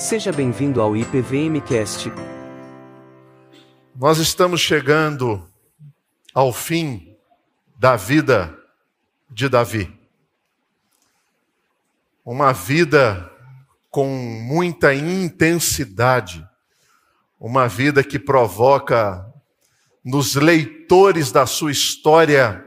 Seja 0.00 0.32
bem-vindo 0.32 0.80
ao 0.80 0.96
IPVMcast. 0.96 2.10
Nós 3.94 4.16
estamos 4.16 4.58
chegando 4.58 5.46
ao 6.32 6.54
fim 6.54 7.14
da 7.78 7.96
vida 7.96 8.58
de 9.30 9.46
Davi. 9.46 9.94
Uma 12.24 12.50
vida 12.54 13.30
com 13.90 14.08
muita 14.08 14.94
intensidade, 14.94 16.48
uma 17.38 17.68
vida 17.68 18.02
que 18.02 18.18
provoca 18.18 19.30
nos 20.02 20.34
leitores 20.34 21.30
da 21.30 21.44
sua 21.44 21.72
história 21.72 22.66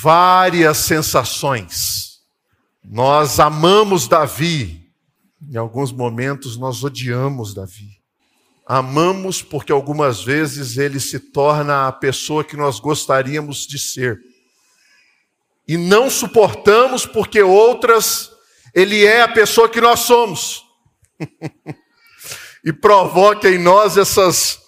várias 0.00 0.78
sensações. 0.78 2.22
Nós 2.82 3.38
amamos 3.38 4.08
Davi, 4.08 4.81
em 5.50 5.56
alguns 5.56 5.92
momentos 5.92 6.56
nós 6.56 6.84
odiamos 6.84 7.54
Davi. 7.54 8.00
Amamos 8.66 9.42
porque 9.42 9.72
algumas 9.72 10.22
vezes 10.22 10.78
ele 10.78 11.00
se 11.00 11.18
torna 11.18 11.88
a 11.88 11.92
pessoa 11.92 12.44
que 12.44 12.56
nós 12.56 12.78
gostaríamos 12.78 13.66
de 13.66 13.78
ser. 13.78 14.20
E 15.66 15.76
não 15.76 16.08
suportamos 16.08 17.04
porque 17.04 17.42
outras 17.42 18.30
ele 18.74 19.04
é 19.04 19.22
a 19.22 19.28
pessoa 19.28 19.68
que 19.68 19.80
nós 19.80 20.00
somos. 20.00 20.64
e 22.64 22.72
provoca 22.72 23.48
em 23.50 23.58
nós 23.58 23.96
essas 23.96 24.60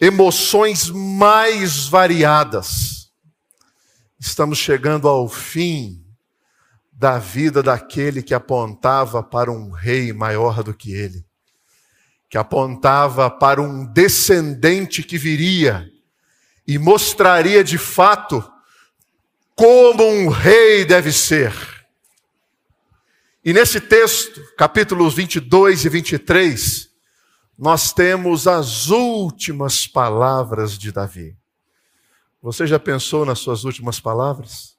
emoções 0.00 0.88
mais 0.88 1.86
variadas. 1.86 3.10
Estamos 4.18 4.58
chegando 4.58 5.08
ao 5.08 5.28
fim 5.28 6.01
da 6.92 7.18
vida 7.18 7.62
daquele 7.62 8.22
que 8.22 8.34
apontava 8.34 9.22
para 9.22 9.50
um 9.50 9.70
rei 9.70 10.12
maior 10.12 10.62
do 10.62 10.74
que 10.74 10.92
ele, 10.92 11.24
que 12.28 12.36
apontava 12.36 13.30
para 13.30 13.60
um 13.60 13.84
descendente 13.84 15.02
que 15.02 15.16
viria 15.16 15.90
e 16.66 16.78
mostraria 16.78 17.64
de 17.64 17.78
fato 17.78 18.44
como 19.54 20.04
um 20.04 20.28
rei 20.28 20.84
deve 20.84 21.12
ser. 21.12 21.52
E 23.44 23.52
nesse 23.52 23.80
texto, 23.80 24.40
capítulos 24.56 25.14
22 25.14 25.84
e 25.84 25.88
23, 25.88 26.90
nós 27.58 27.92
temos 27.92 28.46
as 28.46 28.88
últimas 28.88 29.86
palavras 29.86 30.78
de 30.78 30.92
Davi. 30.92 31.36
Você 32.40 32.66
já 32.66 32.78
pensou 32.78 33.24
nas 33.24 33.38
suas 33.40 33.64
últimas 33.64 34.00
palavras? 34.00 34.71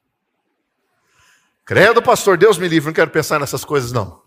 Credo, 1.66 2.02
pastor, 2.02 2.38
Deus 2.38 2.58
me 2.58 2.68
livre, 2.68 2.88
não 2.88 2.94
quero 2.94 3.12
pensar 3.12 3.40
nessas 3.40 3.64
coisas, 3.64 3.92
não. 3.92 4.22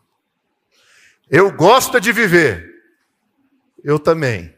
Eu 1.28 1.52
gosto 1.54 2.00
de 2.00 2.12
viver. 2.12 2.74
Eu 3.82 3.98
também. 3.98 4.56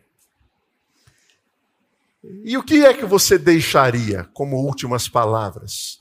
E 2.22 2.56
o 2.56 2.62
que 2.62 2.84
é 2.84 2.94
que 2.94 3.04
você 3.04 3.38
deixaria 3.38 4.24
como 4.32 4.56
últimas 4.56 5.08
palavras 5.08 5.98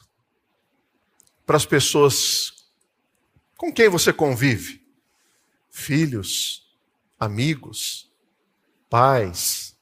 para 1.46 1.58
as 1.58 1.66
pessoas 1.66 2.68
com 3.56 3.72
quem 3.74 3.90
você 3.90 4.12
convive? 4.12 4.86
Filhos, 5.70 6.68
amigos, 7.20 8.12
pais, 8.90 9.78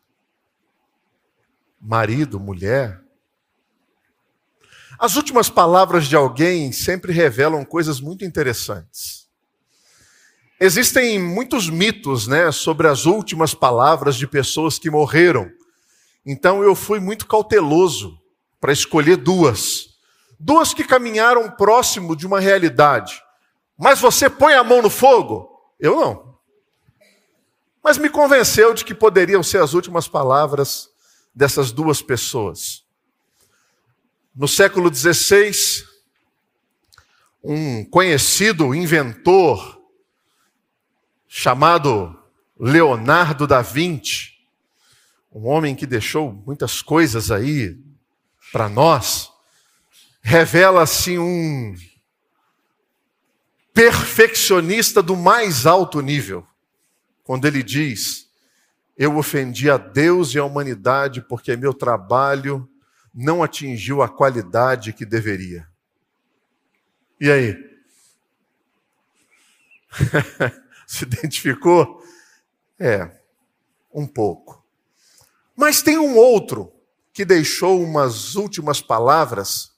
marido, 1.80 2.40
mulher. 2.40 3.05
As 5.00 5.16
últimas 5.16 5.50
palavras 5.50 6.08
de 6.08 6.16
alguém 6.16 6.72
sempre 6.72 7.12
revelam 7.12 7.64
coisas 7.66 8.00
muito 8.00 8.24
interessantes. 8.24 9.28
Existem 10.60 11.20
muitos 11.20 11.70
mitos, 11.70 12.28
né, 12.28 12.52
sobre 12.52 12.88
as 12.88 13.06
últimas 13.06 13.54
palavras 13.54 14.16
de 14.16 14.26
pessoas 14.26 14.80
que 14.80 14.90
morreram. 14.90 15.50
Então 16.26 16.64
eu 16.64 16.74
fui 16.76 17.00
muito 17.00 17.28
cauteloso 17.28 18.18
para 18.60 18.72
escolher 18.72 19.18
duas. 19.18 19.90
Duas 20.40 20.74
que 20.74 20.84
caminharam 20.84 21.52
próximo 21.52 22.16
de 22.16 22.26
uma 22.26 22.40
realidade. 22.40 23.22
Mas 23.78 24.00
você 24.00 24.30
põe 24.30 24.54
a 24.54 24.64
mão 24.64 24.82
no 24.82 24.90
fogo? 24.90 25.50
Eu 25.80 25.96
não 25.96 26.36
mas 27.86 28.00
me 28.00 28.10
convenceu 28.10 28.74
de 28.74 28.84
que 28.84 28.96
poderiam 28.96 29.44
ser 29.44 29.62
as 29.62 29.76
últimas 29.76 30.08
palavras 30.08 30.90
dessas 31.36 31.72
duas 31.72 32.02
pessoas. 32.02 32.84
No 34.36 34.50
século 34.50 34.94
XVI, 34.94 35.54
um 37.42 37.86
conhecido 37.86 38.76
inventor 38.76 39.82
chamado 41.26 42.22
Leonardo 42.60 43.48
da 43.48 43.62
Vinci, 43.62 44.34
um 45.32 45.48
homem 45.48 45.74
que 45.74 45.86
deixou 45.86 46.34
muitas 46.34 46.82
coisas 46.82 47.32
aí 47.32 47.80
para 48.52 48.68
nós, 48.68 49.32
revela 50.22 50.82
assim 50.82 51.18
um 51.18 51.74
perfeccionista 53.74 55.02
do 55.02 55.16
mais 55.16 55.66
alto 55.66 56.02
nível 56.02 56.46
quando 57.24 57.46
ele 57.46 57.64
diz: 57.64 58.28
Eu 58.98 59.16
ofendi 59.16 59.70
a 59.70 59.78
Deus 59.78 60.34
e 60.34 60.40
a 60.40 60.44
humanidade 60.44 61.22
porque 61.22 61.56
meu 61.56 61.74
trabalho 61.74 62.70
não 63.16 63.42
atingiu 63.42 64.02
a 64.02 64.10
qualidade 64.10 64.92
que 64.92 65.06
deveria. 65.06 65.66
E 67.20 67.32
aí? 67.32 67.58
Se 70.86 71.06
identificou? 71.06 72.04
É, 72.78 73.10
um 73.94 74.06
pouco. 74.06 74.62
Mas 75.56 75.82
tem 75.82 75.98
um 75.98 76.18
outro 76.18 76.74
que 77.14 77.24
deixou 77.24 77.82
umas 77.82 78.36
últimas 78.36 78.82
palavras, 78.82 79.72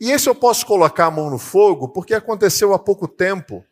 e 0.00 0.10
esse 0.10 0.26
eu 0.28 0.34
posso 0.34 0.64
colocar 0.64 1.06
a 1.06 1.10
mão 1.10 1.28
no 1.28 1.38
fogo 1.38 1.90
porque 1.90 2.14
aconteceu 2.14 2.72
há 2.72 2.78
pouco 2.78 3.06
tempo 3.06 3.62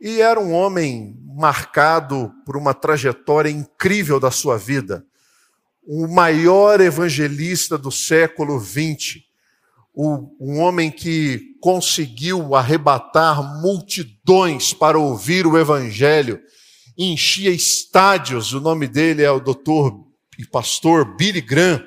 e 0.00 0.20
era 0.20 0.38
um 0.38 0.52
homem 0.52 1.18
marcado 1.34 2.32
por 2.44 2.56
uma 2.56 2.72
trajetória 2.72 3.50
incrível 3.50 4.20
da 4.20 4.30
sua 4.30 4.56
vida. 4.56 5.04
O 5.90 6.06
maior 6.06 6.82
evangelista 6.82 7.78
do 7.78 7.90
século 7.90 8.60
XX. 8.60 9.22
Um 9.96 10.60
homem 10.60 10.90
que 10.90 11.56
conseguiu 11.62 12.54
arrebatar 12.54 13.42
multidões 13.62 14.74
para 14.74 14.98
ouvir 14.98 15.46
o 15.46 15.56
evangelho. 15.56 16.38
Enchia 16.96 17.50
estádios. 17.50 18.52
O 18.52 18.60
nome 18.60 18.86
dele 18.86 19.22
é 19.22 19.30
o 19.30 19.40
doutor 19.40 20.06
e 20.38 20.44
pastor 20.44 21.16
Billy 21.16 21.40
Graham. 21.40 21.82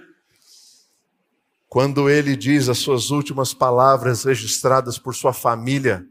Quando 1.70 2.10
ele 2.10 2.36
diz 2.36 2.70
as 2.70 2.80
suas 2.80 3.12
últimas 3.12 3.54
palavras 3.54 4.24
registradas 4.24 4.98
por 4.98 5.14
sua 5.14 5.32
família, 5.32 6.04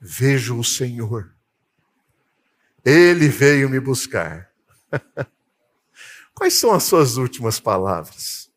vejo 0.00 0.58
o 0.58 0.64
Senhor. 0.64 1.36
Ele 2.82 3.28
veio 3.28 3.68
me 3.68 3.78
buscar. 3.78 4.49
Quais 6.34 6.54
são 6.54 6.72
as 6.72 6.84
suas 6.84 7.16
últimas 7.16 7.60
palavras? 7.60 8.50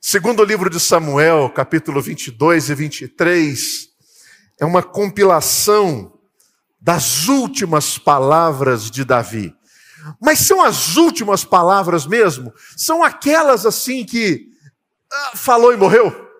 Segundo 0.00 0.40
o 0.40 0.44
livro 0.44 0.70
de 0.70 0.80
Samuel, 0.80 1.50
capítulo 1.50 2.00
22 2.00 2.70
e 2.70 2.74
23, 2.74 3.88
é 4.58 4.64
uma 4.64 4.82
compilação 4.82 6.18
das 6.80 7.28
últimas 7.28 7.98
palavras 7.98 8.90
de 8.90 9.04
Davi. 9.04 9.54
Mas 10.20 10.38
são 10.38 10.62
as 10.62 10.96
últimas 10.96 11.44
palavras 11.44 12.06
mesmo? 12.06 12.52
São 12.76 13.02
aquelas 13.02 13.66
assim 13.66 14.04
que 14.04 14.48
ah, 15.12 15.32
falou 15.34 15.72
e 15.72 15.76
morreu? 15.76 16.30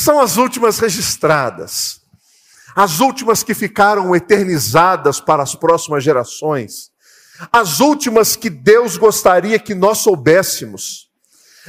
são 0.00 0.18
as 0.18 0.36
últimas 0.36 0.78
registradas, 0.78 1.99
as 2.74 3.00
últimas 3.00 3.42
que 3.42 3.54
ficaram 3.54 4.14
eternizadas 4.14 5.20
para 5.20 5.42
as 5.42 5.54
próximas 5.54 6.04
gerações, 6.04 6.90
as 7.52 7.80
últimas 7.80 8.36
que 8.36 8.50
Deus 8.50 8.96
gostaria 8.96 9.58
que 9.58 9.74
nós 9.74 9.98
soubéssemos, 9.98 11.08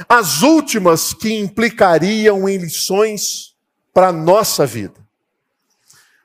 as 0.08 0.42
últimas 0.42 1.12
que 1.12 1.32
implicariam 1.32 2.48
em 2.48 2.58
lições 2.58 3.54
para 3.92 4.08
a 4.08 4.12
nossa 4.12 4.66
vida. 4.66 5.00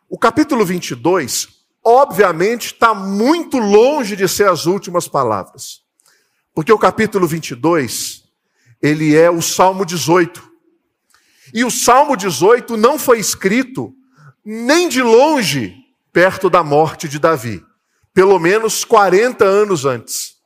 O 0.09 0.17
capítulo 0.17 0.65
22, 0.65 1.47
obviamente, 1.83 2.67
está 2.67 2.93
muito 2.93 3.57
longe 3.57 4.15
de 4.15 4.27
ser 4.27 4.49
as 4.49 4.65
últimas 4.65 5.07
palavras, 5.07 5.81
porque 6.53 6.71
o 6.71 6.79
capítulo 6.79 7.27
22, 7.27 8.23
ele 8.81 9.15
é 9.15 9.29
o 9.29 9.41
Salmo 9.41 9.85
18. 9.85 10.47
E 11.53 11.63
o 11.63 11.71
Salmo 11.71 12.15
18 12.15 12.75
não 12.75 12.99
foi 12.99 13.19
escrito 13.19 13.93
nem 14.49 14.87
de 14.87 15.01
longe 15.01 15.75
perto 16.13 16.49
da 16.49 16.63
morte 16.63 17.09
de 17.09 17.19
Davi, 17.19 17.61
pelo 18.13 18.39
menos 18.39 18.85
40 18.85 19.43
anos 19.43 19.83
antes. 19.83 20.37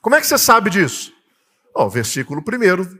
Como 0.00 0.16
é 0.16 0.20
que 0.20 0.26
você 0.26 0.36
sabe 0.36 0.68
disso? 0.68 1.12
Ó, 1.72 1.88
versículo 1.88 2.42
primeiro, 2.42 2.98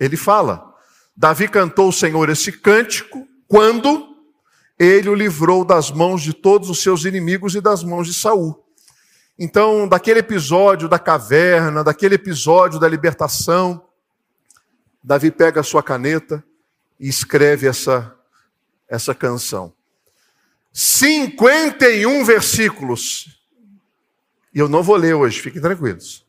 ele 0.00 0.16
fala: 0.16 0.74
Davi 1.16 1.46
cantou 1.46 1.90
o 1.90 1.92
Senhor 1.92 2.28
esse 2.28 2.50
cântico 2.50 3.24
quando 3.46 4.16
ele 4.76 5.08
o 5.08 5.14
livrou 5.14 5.64
das 5.64 5.92
mãos 5.92 6.20
de 6.20 6.32
todos 6.32 6.68
os 6.68 6.82
seus 6.82 7.04
inimigos 7.04 7.54
e 7.54 7.60
das 7.60 7.84
mãos 7.84 8.08
de 8.08 8.14
Saul. 8.14 8.64
Então, 9.38 9.86
daquele 9.86 10.18
episódio 10.18 10.88
da 10.88 10.98
caverna, 10.98 11.84
daquele 11.84 12.16
episódio 12.16 12.80
da 12.80 12.88
libertação, 12.88 13.86
Davi 15.00 15.30
pega 15.30 15.60
a 15.60 15.64
sua 15.64 15.84
caneta 15.84 16.44
e 16.98 17.08
escreve 17.08 17.68
essa, 17.68 18.12
essa 18.88 19.14
canção. 19.14 19.72
51 20.72 22.24
versículos. 22.24 23.40
E 24.52 24.58
eu 24.58 24.68
não 24.68 24.82
vou 24.82 24.96
ler 24.96 25.14
hoje, 25.14 25.40
fiquem 25.40 25.60
tranquilos. 25.60 26.24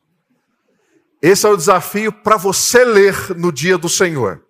Esse 1.21 1.45
é 1.45 1.49
o 1.49 1.57
desafio 1.57 2.11
para 2.11 2.37
você 2.37 2.85
ler 2.85 3.35
no 3.35 3.51
dia 3.51 3.77
do 3.77 3.89
Senhor. 3.89 4.45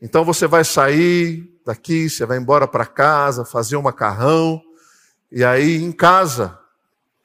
Então 0.00 0.24
você 0.24 0.46
vai 0.46 0.64
sair 0.64 1.50
daqui, 1.64 2.10
você 2.10 2.26
vai 2.26 2.36
embora 2.36 2.68
para 2.68 2.84
casa, 2.84 3.44
fazer 3.44 3.76
um 3.76 3.82
macarrão, 3.82 4.62
e 5.32 5.42
aí 5.42 5.82
em 5.82 5.90
casa, 5.90 6.58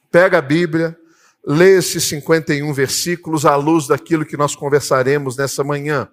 pega 0.10 0.38
a 0.38 0.42
Bíblia, 0.42 0.98
lê 1.46 1.78
esses 1.78 2.06
51 2.06 2.72
versículos 2.74 3.46
à 3.46 3.56
luz 3.56 3.88
daquilo 3.88 4.26
que 4.26 4.38
nós 4.38 4.56
conversaremos 4.56 5.36
nessa 5.36 5.64
manhã. 5.64 6.10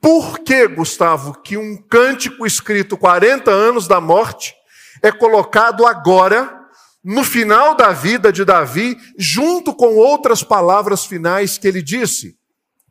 Por 0.00 0.38
que, 0.40 0.66
Gustavo, 0.68 1.40
que 1.42 1.56
um 1.56 1.76
cântico 1.76 2.46
escrito 2.46 2.96
40 2.96 3.50
anos 3.50 3.88
da 3.88 4.00
morte 4.00 4.54
é 5.02 5.10
colocado 5.10 5.86
agora, 5.86 6.56
no 7.02 7.24
final 7.24 7.74
da 7.74 7.92
vida 7.92 8.32
de 8.32 8.44
Davi, 8.44 8.96
junto 9.16 9.74
com 9.74 9.96
outras 9.96 10.42
palavras 10.42 11.04
finais 11.04 11.58
que 11.58 11.66
ele 11.66 11.82
disse? 11.82 12.36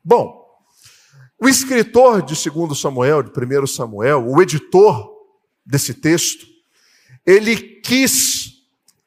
Bom, 0.04 0.46
o 1.40 1.48
escritor 1.48 2.22
de 2.22 2.34
2 2.50 2.80
Samuel, 2.80 3.22
de 3.22 3.30
1 3.30 3.68
Samuel, 3.68 4.26
o 4.28 4.42
editor 4.42 5.12
desse 5.66 5.94
texto, 5.94 6.46
ele 7.26 7.58
quis 7.58 8.54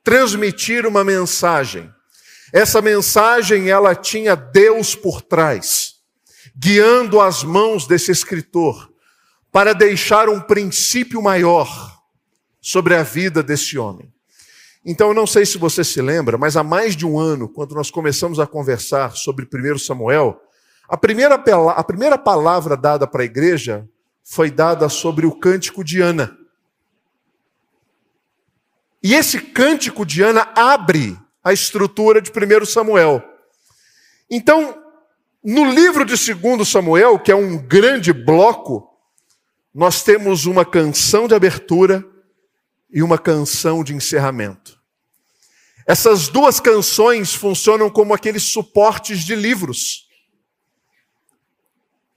transmitir 0.04 0.86
uma 0.86 1.02
mensagem. 1.02 1.90
Essa 2.52 2.80
mensagem 2.80 3.68
ela 3.68 3.94
tinha 3.94 4.34
Deus 4.34 4.94
por 4.94 5.22
trás, 5.22 5.99
guiando 6.56 7.20
as 7.20 7.42
mãos 7.42 7.86
desse 7.86 8.10
escritor 8.10 8.92
para 9.52 9.72
deixar 9.72 10.28
um 10.28 10.40
princípio 10.40 11.20
maior 11.22 11.98
sobre 12.60 12.94
a 12.94 13.02
vida 13.02 13.42
desse 13.42 13.78
homem. 13.78 14.12
Então, 14.84 15.08
eu 15.08 15.14
não 15.14 15.26
sei 15.26 15.44
se 15.44 15.58
você 15.58 15.84
se 15.84 16.00
lembra, 16.00 16.38
mas 16.38 16.56
há 16.56 16.62
mais 16.62 16.96
de 16.96 17.06
um 17.06 17.18
ano, 17.18 17.48
quando 17.48 17.74
nós 17.74 17.90
começamos 17.90 18.40
a 18.40 18.46
conversar 18.46 19.14
sobre 19.14 19.46
1 19.46 19.78
Samuel, 19.78 20.40
a 20.88 20.96
primeira, 20.96 21.34
a 21.34 21.84
primeira 21.84 22.16
palavra 22.16 22.76
dada 22.76 23.06
para 23.06 23.22
a 23.22 23.24
igreja 23.24 23.88
foi 24.24 24.50
dada 24.50 24.88
sobre 24.88 25.26
o 25.26 25.32
cântico 25.32 25.84
de 25.84 26.00
Ana. 26.00 26.36
E 29.02 29.14
esse 29.14 29.40
cântico 29.40 30.04
de 30.04 30.22
Ana 30.22 30.50
abre 30.54 31.18
a 31.42 31.52
estrutura 31.52 32.20
de 32.20 32.30
1 32.30 32.64
Samuel. 32.66 33.22
Então, 34.30 34.82
no 35.42 35.70
livro 35.70 36.04
de 36.04 36.14
2 36.34 36.68
Samuel, 36.68 37.18
que 37.18 37.32
é 37.32 37.34
um 37.34 37.56
grande 37.56 38.12
bloco, 38.12 38.88
nós 39.74 40.02
temos 40.02 40.46
uma 40.46 40.64
canção 40.64 41.26
de 41.26 41.34
abertura 41.34 42.04
e 42.90 43.02
uma 43.02 43.18
canção 43.18 43.82
de 43.82 43.94
encerramento. 43.94 44.78
Essas 45.86 46.28
duas 46.28 46.60
canções 46.60 47.34
funcionam 47.34 47.88
como 47.88 48.12
aqueles 48.12 48.42
suportes 48.42 49.24
de 49.24 49.34
livros 49.34 50.08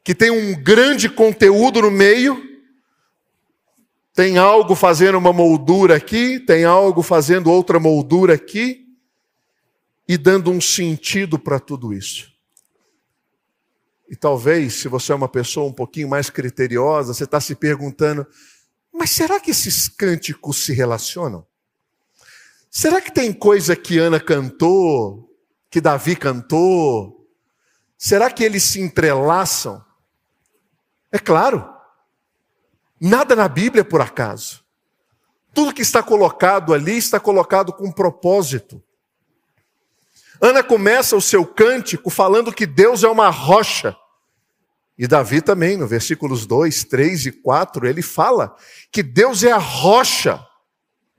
que 0.04 0.14
tem 0.14 0.30
um 0.30 0.54
grande 0.62 1.08
conteúdo 1.08 1.82
no 1.82 1.90
meio, 1.90 2.44
tem 4.14 4.38
algo 4.38 4.76
fazendo 4.76 5.18
uma 5.18 5.32
moldura 5.32 5.96
aqui, 5.96 6.40
tem 6.42 6.66
algo 6.66 7.02
fazendo 7.02 7.50
outra 7.50 7.80
moldura 7.80 8.34
aqui, 8.34 8.86
e 10.06 10.18
dando 10.18 10.52
um 10.52 10.60
sentido 10.60 11.40
para 11.40 11.58
tudo 11.60 11.94
isso. 11.94 12.33
E 14.14 14.16
talvez, 14.16 14.76
se 14.76 14.88
você 14.88 15.12
é 15.12 15.16
uma 15.16 15.28
pessoa 15.28 15.68
um 15.68 15.74
pouquinho 15.74 16.08
mais 16.08 16.30
criteriosa, 16.30 17.16
você 17.16 17.24
está 17.24 17.42
se 17.42 17.56
perguntando: 17.56 18.28
mas 18.94 19.10
será 19.10 19.40
que 19.40 19.50
esses 19.50 19.90
cânticos 19.90 20.58
se 20.58 20.72
relacionam? 20.72 21.44
Será 22.70 23.02
que 23.02 23.12
tem 23.12 23.34
coisa 23.34 23.76
que 23.76 23.98
Ana 23.98 24.20
cantou, 24.20 25.36
que 25.68 25.82
Davi 25.82 26.16
cantou? 26.16 27.28
Será 27.98 28.30
que 28.30 28.44
eles 28.44 28.62
se 28.62 28.80
entrelaçam? 28.80 29.84
É 31.12 31.18
claro. 31.18 31.68
Nada 33.02 33.36
na 33.36 33.48
Bíblia 33.48 33.82
é 33.82 33.84
por 33.84 34.00
acaso. 34.00 34.64
Tudo 35.56 35.74
que 35.74 35.82
está 35.82 36.04
colocado 36.04 36.72
ali 36.72 37.00
está 37.00 37.20
colocado 37.20 37.74
com 37.74 37.92
propósito. 37.92 38.80
Ana 40.40 40.64
começa 40.64 41.16
o 41.16 41.22
seu 41.22 41.44
cântico 41.48 42.12
falando 42.12 42.54
que 42.54 42.68
Deus 42.68 43.04
é 43.04 43.08
uma 43.08 43.32
rocha. 43.32 43.98
E 44.98 45.08
Davi 45.08 45.42
também, 45.42 45.76
no 45.76 45.88
versículos 45.88 46.46
2, 46.46 46.84
3 46.84 47.26
e 47.28 47.32
4, 47.32 47.88
ele 47.88 48.02
fala 48.02 48.56
que 48.92 49.02
Deus 49.02 49.44
é 49.44 49.52
a 49.52 49.58
rocha 49.58 50.46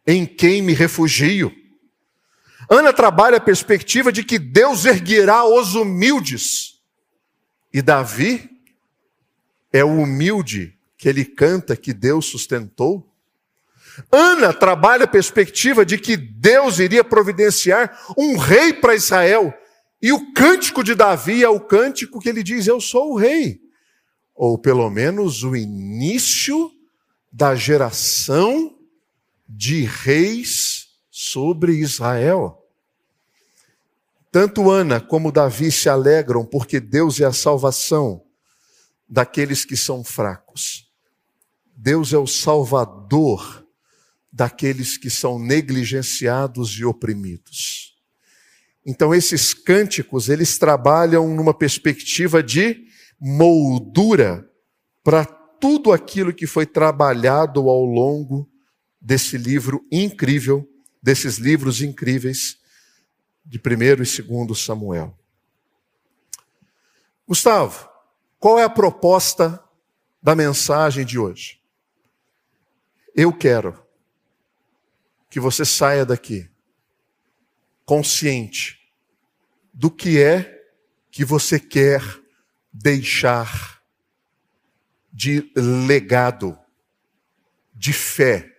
em 0.06 0.24
quem 0.24 0.62
me 0.62 0.72
refugio. 0.72 1.52
Ana 2.70 2.92
trabalha 2.92 3.38
a 3.38 3.40
perspectiva 3.40 4.12
de 4.12 4.22
que 4.22 4.38
Deus 4.38 4.84
erguerá 4.84 5.44
os 5.44 5.74
humildes. 5.74 6.80
E 7.72 7.82
Davi 7.82 8.48
é 9.72 9.84
o 9.84 9.98
humilde 9.98 10.78
que 10.96 11.08
ele 11.08 11.24
canta 11.24 11.76
que 11.76 11.92
Deus 11.92 12.26
sustentou. 12.26 13.10
Ana 14.10 14.52
trabalha 14.52 15.04
a 15.04 15.08
perspectiva 15.08 15.84
de 15.84 15.98
que 15.98 16.16
Deus 16.16 16.78
iria 16.78 17.04
providenciar 17.04 18.06
um 18.16 18.36
rei 18.36 18.72
para 18.72 18.94
Israel. 18.94 19.52
E 20.00 20.12
o 20.12 20.32
cântico 20.32 20.82
de 20.84 20.94
Davi 20.94 21.42
é 21.42 21.48
o 21.48 21.60
cântico 21.60 22.20
que 22.20 22.28
ele 22.28 22.42
diz: 22.42 22.66
Eu 22.66 22.80
sou 22.80 23.12
o 23.12 23.16
rei. 23.16 23.63
Ou 24.34 24.58
pelo 24.58 24.90
menos 24.90 25.42
o 25.44 25.54
início 25.54 26.70
da 27.32 27.54
geração 27.54 28.76
de 29.48 29.84
reis 29.84 30.88
sobre 31.10 31.74
Israel. 31.74 32.60
Tanto 34.30 34.70
Ana 34.70 35.00
como 35.00 35.30
Davi 35.30 35.70
se 35.70 35.88
alegram 35.88 36.44
porque 36.44 36.80
Deus 36.80 37.20
é 37.20 37.24
a 37.24 37.32
salvação 37.32 38.24
daqueles 39.08 39.64
que 39.64 39.76
são 39.76 40.02
fracos. 40.02 40.90
Deus 41.76 42.12
é 42.12 42.18
o 42.18 42.26
salvador 42.26 43.64
daqueles 44.32 44.96
que 44.96 45.08
são 45.08 45.38
negligenciados 45.38 46.72
e 46.72 46.84
oprimidos. 46.84 47.96
Então 48.84 49.14
esses 49.14 49.54
cânticos, 49.54 50.28
eles 50.28 50.58
trabalham 50.58 51.28
numa 51.34 51.54
perspectiva 51.54 52.42
de 52.42 52.86
moldura 53.26 54.46
para 55.02 55.24
tudo 55.24 55.92
aquilo 55.92 56.30
que 56.30 56.46
foi 56.46 56.66
trabalhado 56.66 57.70
ao 57.70 57.82
longo 57.82 58.46
desse 59.00 59.38
livro 59.38 59.82
incrível, 59.90 60.68
desses 61.02 61.38
livros 61.38 61.80
incríveis 61.80 62.58
de 63.42 63.58
1 63.58 63.82
e 63.82 64.46
2 64.46 64.58
Samuel. 64.62 65.18
Gustavo, 67.26 67.88
qual 68.38 68.58
é 68.58 68.62
a 68.62 68.68
proposta 68.68 69.58
da 70.22 70.36
mensagem 70.36 71.02
de 71.02 71.18
hoje? 71.18 71.62
Eu 73.14 73.32
quero 73.32 73.82
que 75.30 75.40
você 75.40 75.64
saia 75.64 76.04
daqui 76.04 76.46
consciente 77.86 78.78
do 79.72 79.90
que 79.90 80.20
é 80.20 80.62
que 81.10 81.24
você 81.24 81.58
quer 81.58 82.22
deixar 82.74 83.80
de 85.12 85.52
legado, 85.54 86.58
de 87.72 87.92
fé 87.92 88.52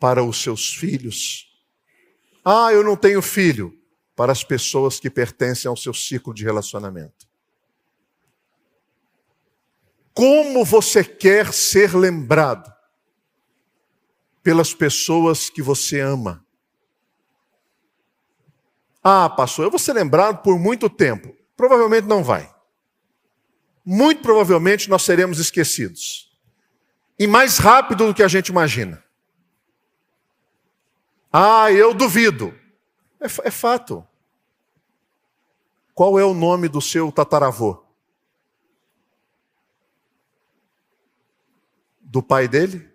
para 0.00 0.24
os 0.24 0.42
seus 0.42 0.74
filhos. 0.74 1.46
Ah, 2.42 2.72
eu 2.72 2.82
não 2.82 2.96
tenho 2.96 3.20
filho. 3.20 3.78
Para 4.16 4.32
as 4.32 4.44
pessoas 4.44 5.00
que 5.00 5.08
pertencem 5.08 5.68
ao 5.68 5.76
seu 5.76 5.94
ciclo 5.94 6.34
de 6.34 6.44
relacionamento. 6.44 7.26
Como 10.12 10.64
você 10.64 11.02
quer 11.02 11.52
ser 11.52 11.94
lembrado 11.94 12.72
pelas 14.42 14.74
pessoas 14.74 15.48
que 15.48 15.62
você 15.62 16.00
ama? 16.00 16.44
Ah, 19.02 19.30
pastor, 19.30 19.64
eu 19.64 19.70
vou 19.70 19.78
ser 19.78 19.94
lembrado 19.94 20.42
por 20.42 20.58
muito 20.58 20.90
tempo. 20.90 21.34
Provavelmente 21.56 22.06
não 22.06 22.22
vai. 22.22 22.51
Muito 23.84 24.22
provavelmente 24.22 24.88
nós 24.88 25.02
seremos 25.02 25.38
esquecidos. 25.38 26.30
E 27.18 27.26
mais 27.26 27.58
rápido 27.58 28.06
do 28.06 28.14
que 28.14 28.22
a 28.22 28.28
gente 28.28 28.48
imagina. 28.48 29.02
Ah, 31.32 31.70
eu 31.72 31.94
duvido. 31.94 32.54
É, 33.20 33.26
é 33.26 33.50
fato. 33.50 34.06
Qual 35.94 36.18
é 36.18 36.24
o 36.24 36.34
nome 36.34 36.68
do 36.68 36.80
seu 36.80 37.10
tataravô? 37.12 37.82
do 42.12 42.22
pai 42.22 42.46
dele? 42.46 42.92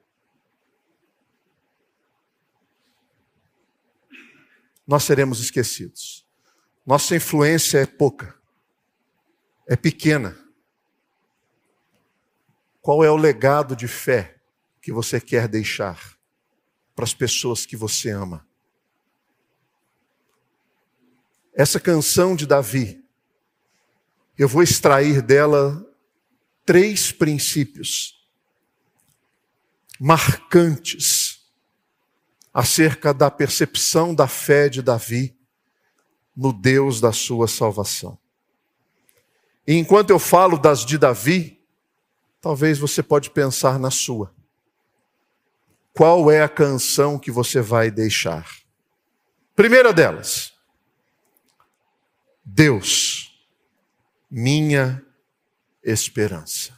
Nós 4.85 5.03
seremos 5.03 5.39
esquecidos. 5.39 6.23
Nossa 6.85 7.15
influência 7.15 7.79
é 7.79 7.85
pouca, 7.87 8.39
é 9.67 9.75
pequena. 9.75 10.37
Qual 12.87 13.03
é 13.03 13.11
o 13.11 13.17
legado 13.17 13.75
de 13.75 13.85
fé 13.85 14.37
que 14.81 14.93
você 14.93 15.19
quer 15.19 15.49
deixar 15.49 16.17
para 16.95 17.03
as 17.03 17.13
pessoas 17.13 17.65
que 17.65 17.75
você 17.75 18.11
ama? 18.11 18.47
Essa 21.53 21.81
canção 21.81 22.33
de 22.33 22.47
Davi, 22.47 23.03
eu 24.37 24.47
vou 24.47 24.63
extrair 24.63 25.21
dela 25.21 25.85
três 26.65 27.11
princípios 27.11 28.25
marcantes 29.99 31.45
acerca 32.53 33.13
da 33.13 33.29
percepção 33.29 34.15
da 34.15 34.29
fé 34.29 34.69
de 34.69 34.81
Davi 34.81 35.37
no 36.33 36.53
Deus 36.53 37.01
da 37.01 37.11
sua 37.11 37.49
salvação. 37.49 38.17
E 39.67 39.73
enquanto 39.73 40.09
eu 40.11 40.19
falo 40.19 40.57
das 40.57 40.85
de 40.85 40.97
Davi, 40.97 41.56
talvez 42.41 42.77
você 42.77 43.01
pode 43.03 43.29
pensar 43.29 43.79
na 43.79 43.91
sua. 43.91 44.33
Qual 45.93 46.29
é 46.29 46.41
a 46.41 46.49
canção 46.49 47.17
que 47.17 47.31
você 47.31 47.61
vai 47.61 47.89
deixar? 47.89 48.47
Primeira 49.55 49.91
delas, 49.91 50.53
Deus, 52.45 53.35
minha 54.29 55.03
esperança. 55.83 56.77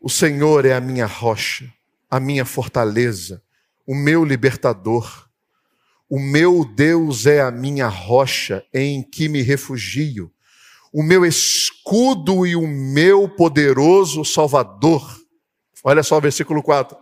O 0.00 0.10
Senhor 0.10 0.66
é 0.66 0.74
a 0.74 0.80
minha 0.80 1.06
rocha, 1.06 1.72
a 2.10 2.18
minha 2.18 2.44
fortaleza, 2.44 3.40
o 3.86 3.94
meu 3.94 4.24
libertador. 4.24 5.28
O 6.10 6.18
meu 6.18 6.64
Deus 6.64 7.24
é 7.24 7.40
a 7.40 7.50
minha 7.50 7.86
rocha 7.86 8.66
em 8.74 9.02
que 9.02 9.28
me 9.28 9.42
refugio, 9.42 10.30
o 10.92 11.02
meu 11.02 11.24
escudo 11.24 12.46
e 12.46 12.54
o 12.54 12.66
meu 12.66 13.28
poderoso 13.28 14.24
Salvador. 14.24 15.20
Olha 15.82 16.02
só 16.02 16.18
o 16.18 16.20
versículo 16.20 16.62
4. 16.62 16.96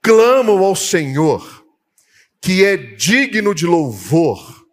Clamo 0.00 0.64
ao 0.64 0.76
Senhor, 0.76 1.66
que 2.40 2.64
é 2.64 2.76
digno 2.76 3.54
de 3.54 3.66
louvor 3.66 4.64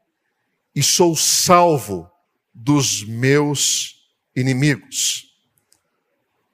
e 0.75 0.83
sou 0.83 1.15
salvo 1.15 2.09
dos 2.53 3.03
meus 3.03 3.95
inimigos. 4.35 5.25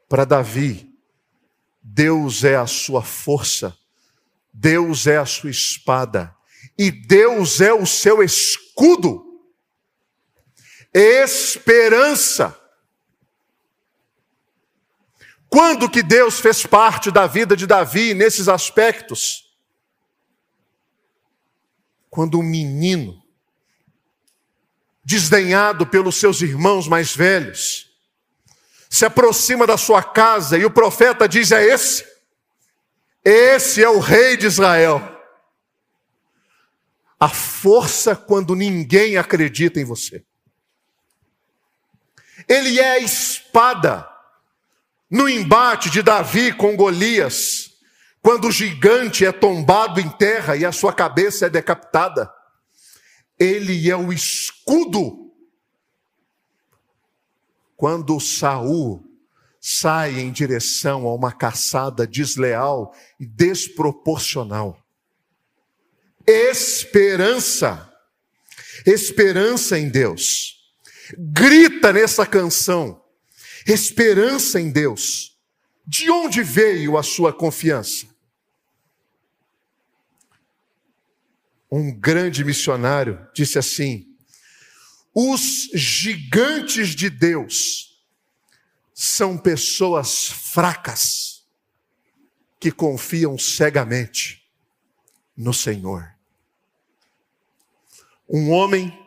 Para 0.07 0.25
Davi, 0.25 0.89
Deus 1.81 2.43
é 2.43 2.55
a 2.55 2.65
sua 2.65 3.03
força, 3.03 3.77
Deus 4.53 5.05
é 5.05 5.17
a 5.17 5.25
sua 5.25 5.49
espada 5.49 6.33
e 6.77 6.89
Deus 6.89 7.59
é 7.59 7.73
o 7.73 7.85
seu 7.85 8.23
escudo. 8.23 9.32
Esperança. 10.93 12.59
Quando 15.49 15.89
que 15.89 16.03
Deus 16.03 16.39
fez 16.39 16.65
parte 16.65 17.11
da 17.11 17.27
vida 17.27 17.55
de 17.55 17.65
Davi 17.65 18.13
nesses 18.13 18.47
aspectos? 18.47 19.55
Quando 22.09 22.39
o 22.39 22.43
menino 22.43 23.23
desdenhado 25.03 25.85
pelos 25.85 26.15
seus 26.15 26.41
irmãos 26.41 26.87
mais 26.87 27.15
velhos, 27.15 27.91
se 28.89 29.05
aproxima 29.05 29.65
da 29.65 29.77
sua 29.77 30.03
casa 30.03 30.57
e 30.57 30.65
o 30.65 30.71
profeta 30.71 31.27
diz: 31.27 31.51
É 31.51 31.63
esse, 31.63 32.05
esse 33.23 33.83
é 33.83 33.89
o 33.89 33.99
rei 33.99 34.37
de 34.37 34.45
Israel. 34.45 35.01
A 37.19 37.29
força 37.29 38.15
quando 38.15 38.55
ninguém 38.55 39.17
acredita 39.17 39.79
em 39.79 39.85
você. 39.85 40.23
Ele 42.47 42.79
é 42.79 42.91
a 42.91 42.99
espada 42.99 44.07
no 45.09 45.29
embate 45.29 45.89
de 45.89 46.01
Davi 46.01 46.51
com 46.51 46.75
Golias, 46.75 47.73
quando 48.21 48.47
o 48.47 48.51
gigante 48.51 49.25
é 49.25 49.31
tombado 49.31 49.99
em 49.99 50.09
terra 50.09 50.55
e 50.55 50.65
a 50.65 50.71
sua 50.71 50.91
cabeça 50.91 51.45
é 51.45 51.49
decapitada. 51.49 52.31
Ele 53.37 53.89
é 53.89 53.95
o 53.95 54.11
escudo. 54.11 55.31
Quando 57.75 58.19
Saul 58.19 59.03
sai 59.59 60.19
em 60.19 60.31
direção 60.31 61.07
a 61.07 61.13
uma 61.13 61.31
caçada 61.31 62.07
desleal 62.07 62.95
e 63.19 63.25
desproporcional. 63.25 64.77
Esperança. 66.25 67.93
Esperança 68.85 69.77
em 69.77 69.89
Deus. 69.89 70.52
Grita 71.17 71.91
nessa 71.93 72.25
canção. 72.25 73.03
Esperança 73.65 74.59
em 74.59 74.71
Deus. 74.71 75.37
De 75.85 76.09
onde 76.09 76.41
veio 76.41 76.97
a 76.97 77.03
sua 77.03 77.33
confiança? 77.33 78.13
um 81.75 81.91
grande 81.91 82.45
missionário, 82.45 83.27
disse 83.33 83.57
assim: 83.57 84.15
os 85.11 85.71
gigantes 85.73 86.89
de 86.89 87.09
Deus 87.09 87.99
são 88.93 89.35
pessoas 89.35 90.27
fracas 90.27 91.43
que 92.59 92.71
confiam 92.71 93.39
cegamente 93.39 94.47
no 95.35 95.51
Senhor. 95.51 96.13
Um 98.29 98.51
homem 98.51 99.02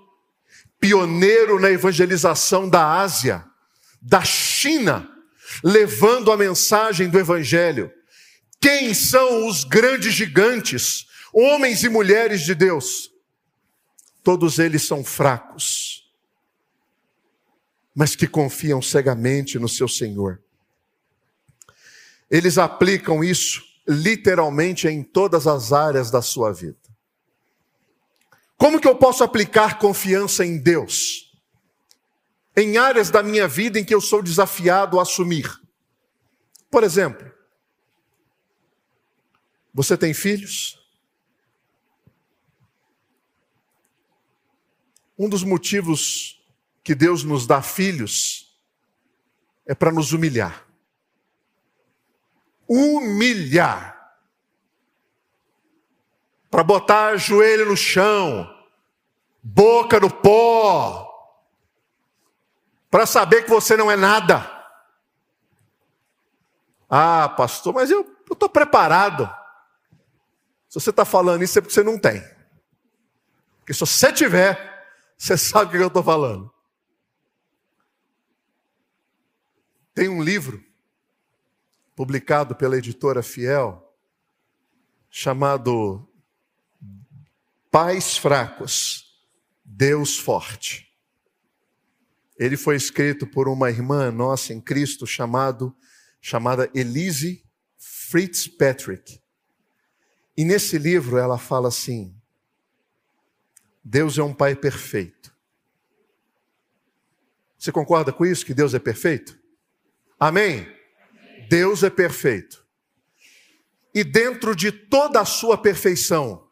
pioneiro 0.81 1.59
na 1.59 1.71
evangelização 1.71 2.69
da 2.69 3.01
Ásia, 3.01 3.45
da 4.01 4.23
China, 4.23 5.11
levando 5.63 6.31
a 6.31 6.37
mensagem 6.37 7.09
do 7.09 7.19
Evangelho. 7.19 7.91
Quem 8.61 8.95
são 8.95 9.47
os 9.47 9.65
grandes 9.65 10.13
gigantes? 10.13 11.07
homens 11.39 11.85
e 11.85 11.89
mulheres 11.91 12.41
de 12.41 12.55
Deus, 12.55 13.13
todos 14.23 14.59
eles 14.59 14.83
são 14.85 15.05
fracos, 15.05 16.11
mas 17.95 18.17
que 18.17 18.27
confiam 18.27 18.81
cegamente 18.81 19.59
no 19.59 19.69
seu 19.69 19.87
Senhor. 19.87 20.43
Eles 22.31 22.57
aplicam 22.57 23.23
isso 23.23 23.63
literalmente 23.87 24.89
em 24.89 25.03
todas 25.03 25.47
as 25.47 25.75
áreas 25.75 26.11
da 26.11 26.23
sua 26.23 26.53
vida. 26.53 26.79
Como 28.57 28.81
que 28.81 28.89
eu 28.89 28.97
posso 28.97 29.23
aplicar 29.23 29.79
confiança 29.79 30.45
em 30.45 30.59
Deus? 30.59 31.33
Em 32.57 32.79
áreas 32.79 33.11
da 33.11 33.23
minha 33.23 33.47
vida 33.47 33.79
em 33.79 33.85
que 33.85 33.95
eu 33.95 34.01
sou 34.01 34.23
desafiado 34.23 34.99
a 34.99 35.03
assumir. 35.03 35.61
Por 36.71 36.83
exemplo, 36.83 37.31
você 39.73 39.97
tem 39.97 40.15
filhos? 40.15 40.79
Um 45.19 45.29
dos 45.29 45.45
motivos 45.45 46.43
que 46.83 46.95
Deus 46.95 47.23
nos 47.25 47.47
dá 47.47 47.61
filhos 47.61 48.57
é 49.67 49.75
para 49.75 49.93
nos 49.93 50.13
humilhar. 50.13 50.67
Humilhar. 52.69 53.96
Para 56.51 56.63
botar 56.63 57.17
joelho 57.17 57.67
no 57.67 57.77
chão, 57.77 58.49
boca 59.43 60.01
no 60.01 60.11
pó, 60.11 61.07
para 62.91 63.05
saber 63.05 63.43
que 63.43 63.51
você 63.51 63.77
não 63.77 63.91
é 63.91 63.97
nada. 63.97 64.51
Ah, 66.89 67.29
pastor, 67.29 67.75
mas 67.75 67.91
eu 67.91 68.01
estou 68.31 68.49
preparado. 68.49 69.29
Se 70.69 70.81
você 70.81 70.91
está 70.91 71.05
falando 71.05 71.43
isso 71.43 71.59
é 71.59 71.63
porque 71.63 71.75
você 71.75 71.83
não 71.83 71.99
tem. 71.99 72.23
Porque 73.59 73.75
se 73.75 73.81
você 73.81 74.13
tiver, 74.13 74.87
você 75.17 75.37
sabe 75.39 75.67
o 75.67 75.71
que 75.71 75.77
eu 75.79 75.89
estou 75.89 76.03
falando. 76.03 76.53
Tem 79.95 80.09
um 80.09 80.23
livro 80.23 80.63
publicado 81.95 82.55
pela 82.55 82.77
editora 82.77 83.23
Fiel 83.23 83.83
chamado 85.11 86.07
Pais 87.79 88.17
Fracos, 88.17 89.05
Deus 89.63 90.19
Forte. 90.19 90.91
Ele 92.39 92.57
foi 92.57 92.75
escrito 92.75 93.27
por 93.27 93.49
uma 93.49 93.69
irmã 93.69 94.11
nossa 94.11 94.55
em 94.55 94.63
Cristo 94.63 95.07
chamado, 95.07 95.77
chamada 96.19 96.71
Elise 96.75 97.45
Fitzpatrick. 97.77 99.21
E 100.35 100.43
nesse 100.43 100.79
livro 100.79 101.19
ela 101.19 101.37
fala 101.37 101.69
assim: 101.69 102.19
Deus 103.85 104.17
é 104.17 104.23
um 104.23 104.33
Pai 104.33 104.57
perfeito. 104.57 105.37
Você 107.59 107.71
concorda 107.71 108.11
com 108.11 108.25
isso, 108.25 108.47
que 108.47 108.55
Deus 108.55 108.73
é 108.73 108.79
perfeito? 108.79 109.39
Amém? 110.19 110.67
Deus 111.51 111.83
é 111.83 111.91
perfeito. 111.91 112.67
E 113.95 114.03
dentro 114.03 114.57
de 114.57 114.73
toda 114.73 115.21
a 115.21 115.27
sua 115.27 115.59
perfeição, 115.59 116.46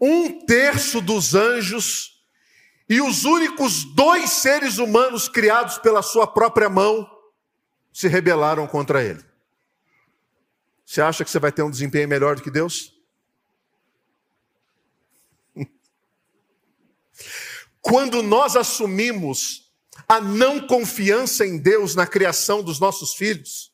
um 0.00 0.44
terço 0.46 1.00
dos 1.00 1.34
anjos 1.34 2.24
e 2.88 3.00
os 3.00 3.24
únicos 3.24 3.84
dois 3.84 4.30
seres 4.30 4.78
humanos 4.78 5.28
criados 5.28 5.78
pela 5.78 6.02
sua 6.02 6.26
própria 6.26 6.68
mão 6.68 7.08
se 7.92 8.08
rebelaram 8.08 8.66
contra 8.66 9.04
ele. 9.04 9.22
Você 10.86 11.00
acha 11.00 11.24
que 11.24 11.30
você 11.30 11.38
vai 11.38 11.52
ter 11.52 11.62
um 11.62 11.70
desempenho 11.70 12.08
melhor 12.08 12.34
do 12.34 12.42
que 12.42 12.50
Deus? 12.50 12.92
Quando 17.80 18.22
nós 18.22 18.56
assumimos 18.56 19.70
a 20.08 20.20
não 20.20 20.66
confiança 20.66 21.46
em 21.46 21.58
Deus 21.58 21.94
na 21.94 22.06
criação 22.06 22.60
dos 22.62 22.80
nossos 22.80 23.14
filhos, 23.14 23.69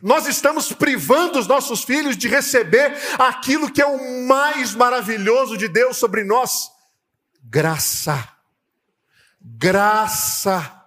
nós 0.00 0.26
estamos 0.26 0.72
privando 0.72 1.38
os 1.38 1.46
nossos 1.46 1.82
filhos 1.82 2.16
de 2.16 2.28
receber 2.28 2.96
aquilo 3.18 3.70
que 3.70 3.82
é 3.82 3.86
o 3.86 4.26
mais 4.26 4.74
maravilhoso 4.74 5.58
de 5.58 5.68
Deus 5.68 5.96
sobre 5.96 6.24
nós: 6.24 6.70
graça. 7.42 8.28
Graça. 9.40 10.80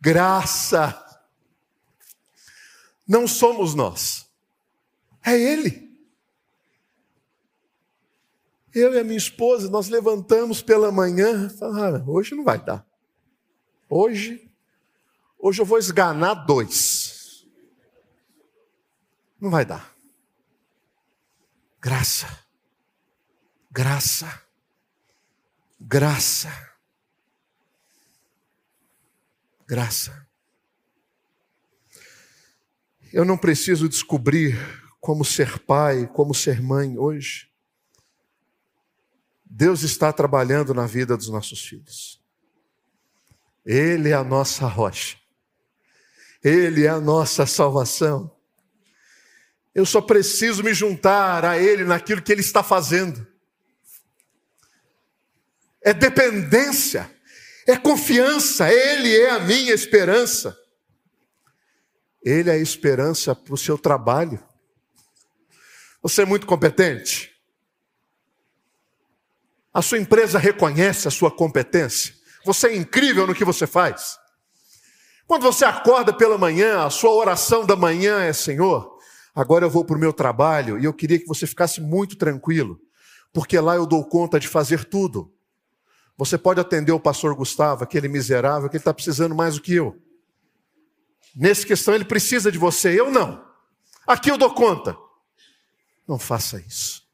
Graça. 0.00 1.04
Não 3.06 3.26
somos 3.26 3.74
nós, 3.74 4.26
é 5.24 5.34
Ele. 5.34 5.88
Eu 8.74 8.92
e 8.92 8.98
a 8.98 9.04
minha 9.04 9.16
esposa, 9.16 9.70
nós 9.70 9.88
levantamos 9.88 10.60
pela 10.60 10.92
manhã, 10.92 11.48
falamos, 11.48 12.02
ah, 12.02 12.04
hoje 12.06 12.34
não 12.34 12.44
vai 12.44 12.62
dar. 12.62 12.86
Hoje, 13.88 14.48
hoje 15.38 15.62
eu 15.62 15.66
vou 15.66 15.78
esganar 15.78 16.46
dois. 16.46 17.17
Não 19.40 19.50
vai 19.50 19.64
dar. 19.64 19.94
Graça. 21.80 22.26
Graça. 23.70 24.42
Graça. 25.80 26.68
Graça. 29.66 30.26
Eu 33.12 33.24
não 33.24 33.38
preciso 33.38 33.88
descobrir 33.88 34.58
como 35.00 35.24
ser 35.24 35.58
pai, 35.60 36.06
como 36.06 36.34
ser 36.34 36.60
mãe 36.60 36.98
hoje. 36.98 37.48
Deus 39.44 39.82
está 39.82 40.12
trabalhando 40.12 40.74
na 40.74 40.86
vida 40.86 41.16
dos 41.16 41.28
nossos 41.28 41.64
filhos. 41.64 42.20
Ele 43.64 44.10
é 44.10 44.14
a 44.14 44.24
nossa 44.24 44.66
rocha. 44.66 45.16
Ele 46.42 46.84
é 46.84 46.88
a 46.88 47.00
nossa 47.00 47.46
salvação. 47.46 48.37
Eu 49.78 49.86
só 49.86 50.00
preciso 50.00 50.64
me 50.64 50.74
juntar 50.74 51.44
a 51.44 51.56
Ele 51.56 51.84
naquilo 51.84 52.20
que 52.20 52.32
Ele 52.32 52.40
está 52.40 52.64
fazendo. 52.64 53.24
É 55.80 55.94
dependência, 55.94 57.08
é 57.64 57.76
confiança, 57.76 58.68
Ele 58.68 59.16
é 59.16 59.30
a 59.30 59.38
minha 59.38 59.72
esperança. 59.72 60.58
Ele 62.20 62.50
é 62.50 62.54
a 62.54 62.58
esperança 62.58 63.36
para 63.36 63.54
o 63.54 63.56
seu 63.56 63.78
trabalho. 63.78 64.42
Você 66.02 66.22
é 66.22 66.24
muito 66.24 66.44
competente? 66.44 67.32
A 69.72 69.80
sua 69.80 69.98
empresa 69.98 70.40
reconhece 70.40 71.06
a 71.06 71.12
sua 71.12 71.30
competência? 71.30 72.16
Você 72.44 72.66
é 72.66 72.76
incrível 72.76 73.28
no 73.28 73.34
que 73.34 73.44
você 73.44 73.64
faz? 73.64 74.18
Quando 75.24 75.42
você 75.42 75.64
acorda 75.64 76.12
pela 76.12 76.36
manhã, 76.36 76.84
a 76.84 76.90
sua 76.90 77.12
oração 77.12 77.64
da 77.64 77.76
manhã 77.76 78.24
é: 78.24 78.32
Senhor, 78.32 78.97
agora 79.40 79.64
eu 79.64 79.70
vou 79.70 79.84
para 79.84 79.96
o 79.96 80.00
meu 80.00 80.12
trabalho 80.12 80.80
e 80.80 80.84
eu 80.84 80.92
queria 80.92 81.16
que 81.16 81.26
você 81.26 81.46
ficasse 81.46 81.80
muito 81.80 82.16
tranquilo, 82.16 82.80
porque 83.32 83.58
lá 83.60 83.76
eu 83.76 83.86
dou 83.86 84.04
conta 84.04 84.40
de 84.40 84.48
fazer 84.48 84.84
tudo. 84.84 85.32
Você 86.16 86.36
pode 86.36 86.60
atender 86.60 86.90
o 86.90 86.98
pastor 86.98 87.36
Gustavo, 87.36 87.84
aquele 87.84 88.08
miserável 88.08 88.68
que 88.68 88.76
ele 88.76 88.80
está 88.80 88.92
precisando 88.92 89.36
mais 89.36 89.54
do 89.54 89.62
que 89.62 89.74
eu. 89.74 90.02
Nessa 91.36 91.64
questão, 91.64 91.94
ele 91.94 92.04
precisa 92.04 92.50
de 92.50 92.58
você, 92.58 92.98
eu 92.98 93.12
não. 93.12 93.46
Aqui 94.04 94.28
eu 94.28 94.36
dou 94.36 94.52
conta. 94.52 94.96
Não 96.06 96.18
faça 96.18 96.60
isso. 96.60 97.06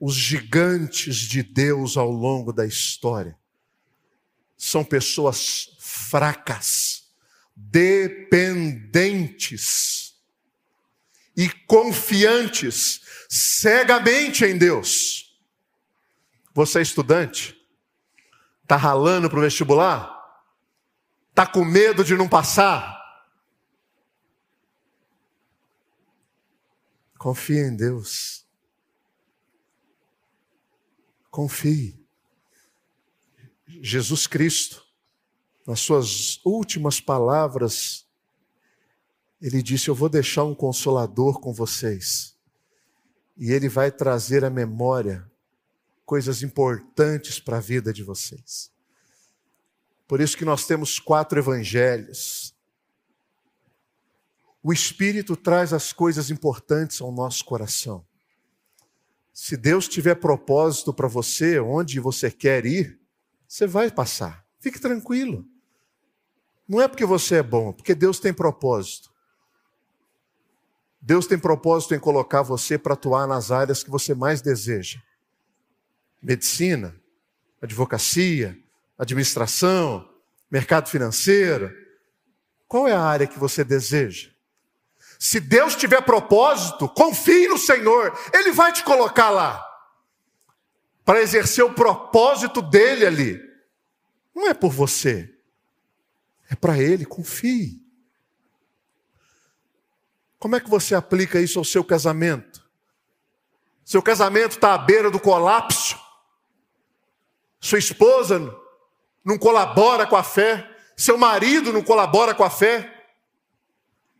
Os 0.00 0.14
gigantes 0.14 1.16
de 1.16 1.42
Deus 1.42 1.98
ao 1.98 2.10
longo 2.10 2.50
da 2.50 2.64
história 2.64 3.38
são 4.56 4.82
pessoas 4.82 5.76
fracas, 5.78 7.05
dependentes 7.56 9.16
e 11.34 11.48
confiantes 11.66 13.00
cegamente 13.28 14.44
em 14.44 14.58
Deus. 14.58 15.34
Você 16.52 16.80
é 16.80 16.82
estudante? 16.82 17.56
Está 18.62 18.76
ralando 18.76 19.30
para 19.30 19.38
o 19.38 19.42
vestibular? 19.42 20.14
Está 21.30 21.46
com 21.46 21.64
medo 21.64 22.04
de 22.04 22.14
não 22.16 22.28
passar? 22.28 22.94
Confie 27.18 27.58
em 27.58 27.74
Deus. 27.76 28.46
Confie. 31.30 32.06
Jesus 33.82 34.26
Cristo, 34.26 34.85
nas 35.66 35.80
suas 35.80 36.40
últimas 36.44 37.00
palavras, 37.00 38.06
ele 39.40 39.62
disse: 39.62 39.88
Eu 39.88 39.94
vou 39.94 40.08
deixar 40.08 40.44
um 40.44 40.54
consolador 40.54 41.40
com 41.40 41.52
vocês, 41.52 42.36
e 43.36 43.50
ele 43.50 43.68
vai 43.68 43.90
trazer 43.90 44.44
a 44.44 44.50
memória 44.50 45.30
coisas 46.04 46.42
importantes 46.42 47.40
para 47.40 47.56
a 47.56 47.60
vida 47.60 47.92
de 47.92 48.04
vocês. 48.04 48.70
Por 50.06 50.20
isso 50.20 50.36
que 50.36 50.44
nós 50.44 50.66
temos 50.66 51.00
quatro 51.00 51.38
evangelhos. 51.38 52.54
O 54.62 54.72
Espírito 54.72 55.36
traz 55.36 55.72
as 55.72 55.92
coisas 55.92 56.30
importantes 56.30 57.00
ao 57.00 57.10
nosso 57.10 57.44
coração. 57.44 58.06
Se 59.32 59.56
Deus 59.56 59.86
tiver 59.88 60.14
propósito 60.14 60.94
para 60.94 61.08
você, 61.08 61.58
onde 61.58 62.00
você 62.00 62.30
quer 62.30 62.64
ir, 62.64 62.98
você 63.46 63.66
vai 63.66 63.90
passar. 63.90 64.46
Fique 64.60 64.80
tranquilo. 64.80 65.46
Não 66.68 66.80
é 66.80 66.88
porque 66.88 67.04
você 67.04 67.36
é 67.36 67.42
bom, 67.42 67.72
porque 67.72 67.94
Deus 67.94 68.18
tem 68.18 68.32
propósito. 68.32 69.10
Deus 71.00 71.26
tem 71.26 71.38
propósito 71.38 71.94
em 71.94 72.00
colocar 72.00 72.42
você 72.42 72.76
para 72.76 72.94
atuar 72.94 73.26
nas 73.26 73.50
áreas 73.50 73.84
que 73.84 73.90
você 73.90 74.14
mais 74.14 74.42
deseja 74.42 75.00
medicina, 76.26 76.92
advocacia, 77.62 78.58
administração, 78.98 80.08
mercado 80.50 80.88
financeiro. 80.88 81.72
Qual 82.66 82.88
é 82.88 82.92
a 82.92 83.00
área 83.00 83.28
que 83.28 83.38
você 83.38 83.62
deseja? 83.62 84.30
Se 85.20 85.38
Deus 85.38 85.76
tiver 85.76 86.02
propósito, 86.02 86.88
confie 86.88 87.46
no 87.46 87.56
Senhor, 87.56 88.12
Ele 88.34 88.50
vai 88.50 88.72
te 88.72 88.82
colocar 88.82 89.30
lá 89.30 89.64
para 91.04 91.22
exercer 91.22 91.64
o 91.64 91.72
propósito 91.72 92.60
dele 92.60 93.06
ali. 93.06 93.40
Não 94.34 94.48
é 94.48 94.54
por 94.54 94.72
você, 94.72 95.32
é 96.48 96.54
para 96.54 96.78
Ele, 96.78 97.04
confie. 97.04 97.82
Como 100.38 100.56
é 100.56 100.60
que 100.60 100.70
você 100.70 100.94
aplica 100.94 101.40
isso 101.40 101.58
ao 101.58 101.64
seu 101.64 101.82
casamento? 101.82 102.64
Seu 103.84 104.02
casamento 104.02 104.52
está 104.52 104.74
à 104.74 104.78
beira 104.78 105.10
do 105.10 105.18
colapso? 105.18 106.06
sua 107.66 107.78
esposa 107.78 108.54
não 109.24 109.36
colabora 109.36 110.06
com 110.06 110.14
a 110.14 110.22
fé, 110.22 110.70
seu 110.96 111.18
marido 111.18 111.72
não 111.72 111.82
colabora 111.82 112.34
com 112.34 112.44
a 112.44 112.50
fé. 112.50 112.92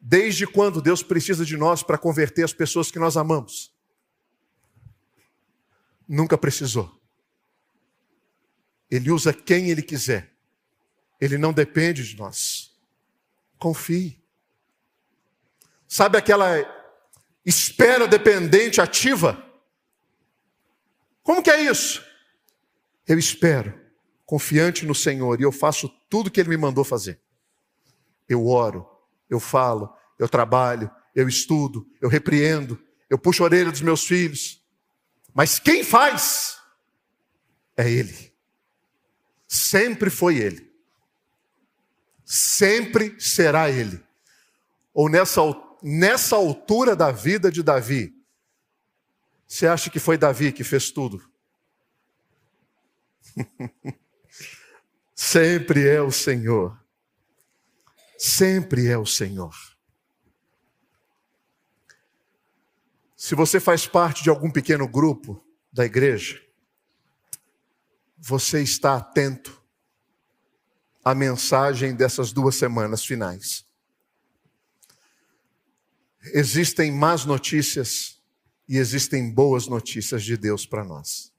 Desde 0.00 0.46
quando 0.46 0.82
Deus 0.82 1.02
precisa 1.02 1.44
de 1.44 1.56
nós 1.56 1.82
para 1.82 1.98
converter 1.98 2.44
as 2.44 2.52
pessoas 2.52 2.90
que 2.90 2.98
nós 2.98 3.16
amamos? 3.16 3.72
Nunca 6.08 6.36
precisou. 6.36 6.92
Ele 8.90 9.10
usa 9.10 9.32
quem 9.32 9.70
ele 9.70 9.82
quiser. 9.82 10.35
Ele 11.20 11.38
não 11.38 11.52
depende 11.52 12.06
de 12.06 12.16
nós. 12.16 12.76
Confie. 13.58 14.22
Sabe 15.88 16.18
aquela 16.18 16.54
espera 17.44 18.06
dependente 18.06 18.80
ativa? 18.80 19.42
Como 21.22 21.42
que 21.42 21.50
é 21.50 21.62
isso? 21.62 22.04
Eu 23.06 23.18
espero, 23.18 23.78
confiante 24.24 24.84
no 24.84 24.94
Senhor, 24.94 25.40
e 25.40 25.44
eu 25.44 25.52
faço 25.52 25.88
tudo 26.10 26.30
que 26.30 26.40
Ele 26.40 26.50
me 26.50 26.56
mandou 26.56 26.84
fazer. 26.84 27.20
Eu 28.28 28.46
oro, 28.46 28.88
eu 29.30 29.38
falo, 29.38 29.94
eu 30.18 30.28
trabalho, 30.28 30.90
eu 31.14 31.28
estudo, 31.28 31.88
eu 32.00 32.08
repreendo, 32.08 32.80
eu 33.08 33.18
puxo 33.18 33.42
a 33.42 33.46
orelha 33.46 33.70
dos 33.70 33.80
meus 33.80 34.04
filhos. 34.04 34.62
Mas 35.32 35.58
quem 35.58 35.84
faz 35.84 36.58
é 37.76 37.88
Ele. 37.90 38.34
sempre 39.46 40.10
foi 40.10 40.38
ele. 40.38 40.72
Sempre 42.26 43.18
será 43.20 43.70
ele. 43.70 44.04
Ou 44.92 45.08
nessa, 45.08 45.40
nessa 45.80 46.34
altura 46.34 46.96
da 46.96 47.12
vida 47.12 47.52
de 47.52 47.62
Davi, 47.62 48.12
você 49.46 49.68
acha 49.68 49.88
que 49.88 50.00
foi 50.00 50.18
Davi 50.18 50.50
que 50.50 50.64
fez 50.64 50.90
tudo? 50.90 51.30
sempre 55.14 55.86
é 55.86 56.02
o 56.02 56.10
Senhor. 56.10 56.76
Sempre 58.18 58.88
é 58.88 58.98
o 58.98 59.06
Senhor. 59.06 59.54
Se 63.16 63.36
você 63.36 63.60
faz 63.60 63.86
parte 63.86 64.24
de 64.24 64.30
algum 64.30 64.50
pequeno 64.50 64.88
grupo 64.88 65.40
da 65.72 65.84
igreja, 65.84 66.42
você 68.18 68.62
está 68.62 68.96
atento 68.96 69.62
à 71.06 71.14
mensagem 71.14 71.94
dessas 71.94 72.32
duas 72.32 72.56
semanas 72.56 73.04
finais. 73.04 73.64
Existem 76.34 76.90
más 76.90 77.24
notícias 77.24 78.18
e 78.68 78.76
existem 78.76 79.30
boas 79.30 79.68
notícias 79.68 80.24
de 80.24 80.36
Deus 80.36 80.66
para 80.66 80.82
nós. 80.82 81.32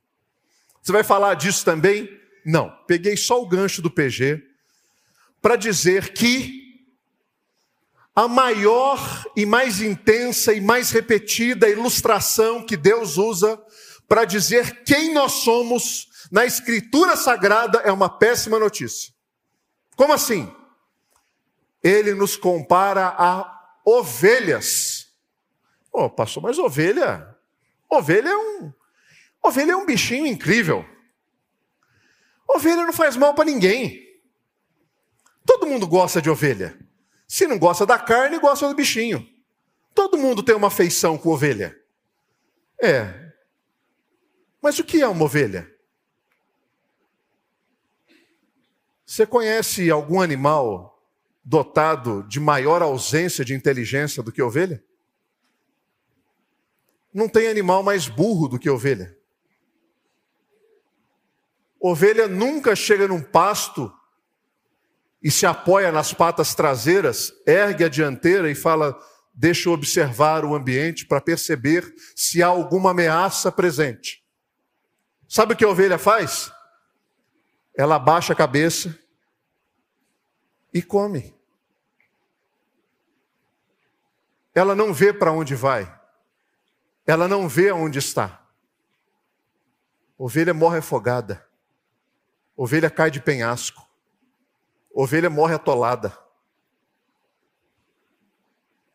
Você 0.82 0.94
vai 0.94 1.04
falar 1.04 1.34
disso 1.34 1.66
também? 1.66 2.10
Não. 2.46 2.70
Peguei 2.88 3.18
só 3.18 3.42
o 3.42 3.46
gancho 3.46 3.82
do 3.82 3.92
PG 3.92 4.42
para 5.42 5.58
dizer 5.58 6.14
que 6.14 6.88
a 8.16 8.26
maior 8.26 9.26
e 9.36 9.46
mais 9.46 9.82
intensa 9.82 10.54
e 10.54 10.62
mais 10.62 10.92
repetida 10.92 11.68
ilustração 11.68 12.66
que 12.66 12.78
Deus 12.78 13.18
usa 13.18 13.62
para 14.08 14.24
dizer 14.24 14.86
quem 14.86 15.14
nós 15.14 15.34
somos 15.44 16.08
na 16.32 16.46
Escritura 16.46 17.18
Sagrada 17.18 17.80
é 17.80 17.92
uma 17.92 18.08
péssima 18.08 18.58
notícia. 18.58 19.17
Como 19.98 20.14
assim? 20.14 20.50
Ele 21.84 22.14
nos 22.14 22.38
compara 22.38 23.08
a 23.18 23.74
ovelhas. 23.84 25.12
Oh, 25.92 26.08
pastor, 26.08 26.44
mas 26.44 26.60
ovelha, 26.60 27.36
ovelha 27.90 28.30
é 28.30 28.38
um, 28.38 28.72
ovelha 29.42 29.72
é 29.72 29.76
um 29.76 29.88
bichinho 29.88 30.28
incrível. 30.28 30.86
Ovelha 32.48 32.86
não 32.86 32.94
faz 32.94 33.18
mal 33.18 33.34
para 33.34 33.46
ninguém. 33.46 34.06
Todo 35.44 35.66
mundo 35.66 35.88
gosta 35.88 36.22
de 36.22 36.30
ovelha. 36.30 36.78
Se 37.28 37.48
não 37.48 37.58
gosta 37.58 37.86
da 37.86 37.98
carne, 37.98 38.40
gosta 38.40 38.68
do 38.68 38.76
bichinho. 38.76 39.28
Todo 39.96 40.18
mundo 40.18 40.44
tem 40.44 40.56
uma 40.56 40.68
afeição 40.68 41.18
com 41.18 41.30
ovelha. 41.30 41.76
É. 42.82 43.32
Mas 44.62 44.78
o 44.78 44.84
que 44.84 45.02
é 45.02 45.08
uma 45.08 45.26
ovelha? 45.26 45.70
Você 49.08 49.26
conhece 49.26 49.90
algum 49.90 50.20
animal 50.20 51.02
dotado 51.42 52.24
de 52.24 52.42
maior 52.42 52.82
ausência 52.82 53.46
de 53.46 53.54
inteligência 53.54 54.22
do 54.22 54.34
que 54.34 54.42
ovelha? 54.42 54.84
Não 57.14 57.30
tem 57.30 57.48
animal 57.48 57.82
mais 57.82 58.10
burro 58.10 58.50
do 58.50 58.60
que 58.60 58.70
ovelha. 58.70 59.18
Ovelha 61.80 62.28
nunca 62.28 62.76
chega 62.76 63.08
num 63.08 63.22
pasto 63.22 63.90
e 65.24 65.32
se 65.32 65.46
apoia 65.46 65.90
nas 65.90 66.14
patas 66.14 66.54
traseiras, 66.54 67.32
ergue 67.48 67.86
a 67.86 67.90
dianteira 67.90 68.52
e 68.52 68.56
fala: 68.56 68.94
Deixa 69.34 69.70
eu 69.70 69.74
observar 69.74 70.44
o 70.44 70.54
ambiente 70.54 71.06
para 71.06 71.22
perceber 71.22 71.96
se 72.14 72.44
há 72.44 72.48
alguma 72.48 72.92
ameaça 72.92 73.54
presente. 73.54 74.22
Sabe 75.30 75.54
o 75.54 75.56
que 75.56 75.64
a 75.64 75.70
ovelha 75.70 75.98
faz? 75.98 76.52
Ela 77.78 77.96
abaixa 77.96 78.34
a 78.34 78.36
cabeça 78.36 78.98
e 80.74 80.82
come. 80.82 81.38
Ela 84.54 84.74
não 84.74 84.92
vê 84.92 85.14
para 85.14 85.32
onde 85.32 85.54
vai. 85.54 85.96
Ela 87.06 87.28
não 87.28 87.48
vê 87.48 87.70
aonde 87.70 88.00
está. 88.00 88.44
Ovelha 90.18 90.56
morre 90.56 90.80
afogada. 90.80 91.48
Ovelha 92.56 92.90
cai 92.90 93.12
de 93.12 93.22
penhasco. 93.22 93.88
Ovelha 94.92 95.30
morre 95.30 95.54
atolada. 95.54 96.18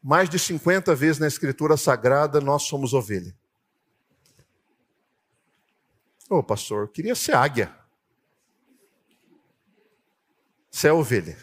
Mais 0.02 0.28
de 0.28 0.40
50 0.40 0.92
vezes 0.96 1.20
na 1.20 1.28
Escritura 1.28 1.76
Sagrada 1.76 2.40
nós 2.40 2.64
somos 2.64 2.92
ovelha. 2.92 3.32
Ô 6.28 6.38
oh, 6.38 6.42
pastor, 6.42 6.88
queria 6.88 7.14
ser 7.14 7.36
águia. 7.36 7.81
Você 10.72 10.88
é 10.88 10.92
ovelha. 10.92 11.36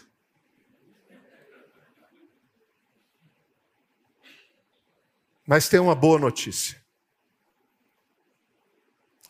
Mas 5.46 5.68
tem 5.68 5.78
uma 5.78 5.94
boa 5.94 6.18
notícia. 6.18 6.82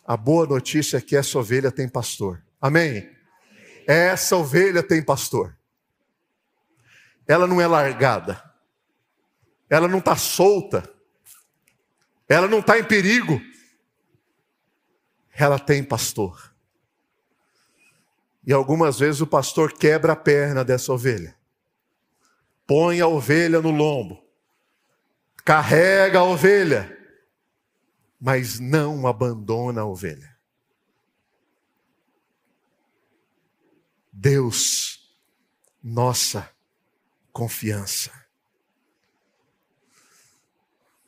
A 0.03 0.17
boa 0.17 0.47
notícia 0.47 0.97
é 0.97 1.01
que 1.01 1.15
essa 1.15 1.37
ovelha 1.37 1.71
tem 1.71 1.87
pastor. 1.87 2.43
Amém? 2.59 3.15
Essa 3.87 4.35
ovelha 4.35 4.81
tem 4.81 5.03
pastor. 5.03 5.57
Ela 7.27 7.45
não 7.45 7.61
é 7.61 7.67
largada. 7.67 8.43
Ela 9.69 9.87
não 9.87 9.99
está 9.99 10.15
solta. 10.15 10.91
Ela 12.27 12.47
não 12.47 12.59
está 12.59 12.77
em 12.79 12.83
perigo. 12.83 13.39
Ela 15.31 15.59
tem 15.59 15.83
pastor. 15.83 16.50
E 18.45 18.51
algumas 18.51 18.99
vezes 18.99 19.21
o 19.21 19.27
pastor 19.27 19.73
quebra 19.73 20.13
a 20.13 20.15
perna 20.15 20.63
dessa 20.63 20.91
ovelha. 20.91 21.35
Põe 22.65 22.99
a 22.99 23.07
ovelha 23.07 23.61
no 23.61 23.69
lombo. 23.69 24.23
Carrega 25.45 26.19
a 26.19 26.23
ovelha. 26.23 26.97
Mas 28.19 28.59
não 28.59 29.07
abandona 29.07 29.81
a 29.81 29.85
ovelha. 29.85 30.35
Deus, 34.11 35.15
nossa 35.83 36.49
confiança. 37.31 38.11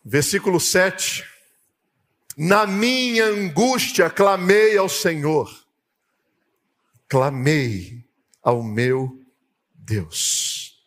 Versículo 0.03 0.59
7. 0.59 1.23
Na 2.35 2.65
minha 2.65 3.25
angústia 3.25 4.09
clamei 4.09 4.77
ao 4.77 4.89
Senhor 4.89 5.62
clamei 7.13 8.03
ao 8.41 8.63
meu 8.63 9.23
Deus. 9.71 10.83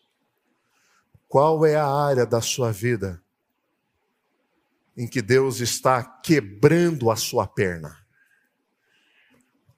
Qual 1.28 1.64
é 1.64 1.76
a 1.76 1.86
área 1.86 2.26
da 2.26 2.40
sua 2.40 2.72
vida 2.72 3.22
em 4.96 5.06
que 5.06 5.22
Deus 5.22 5.60
está 5.60 6.02
quebrando 6.02 7.12
a 7.12 7.16
sua 7.16 7.46
perna? 7.46 8.04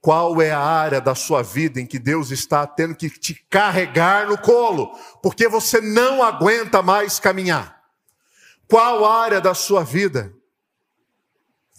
Qual 0.01 0.41
é 0.41 0.51
a 0.51 0.59
área 0.59 1.03
da 1.03 1.15
sua 1.15 1.43
vida 1.43 1.83
em 1.83 1.87
que 1.87 1.99
Deus 1.99 2.31
está 2.31 2.67
tendo 2.67 2.95
que 2.95 3.11
te 3.11 3.35
carregar 3.51 4.27
no 4.27 4.39
colo, 4.39 4.99
porque 5.23 5.49
você 5.49 5.83
não 5.83 6.23
aguenta 6.23 6.81
mais 6.81 7.21
caminhar? 7.21 7.79
Qual 8.67 9.05
área 9.05 9.39
da 9.39 9.53
sua 9.53 9.85
vida 9.85 10.33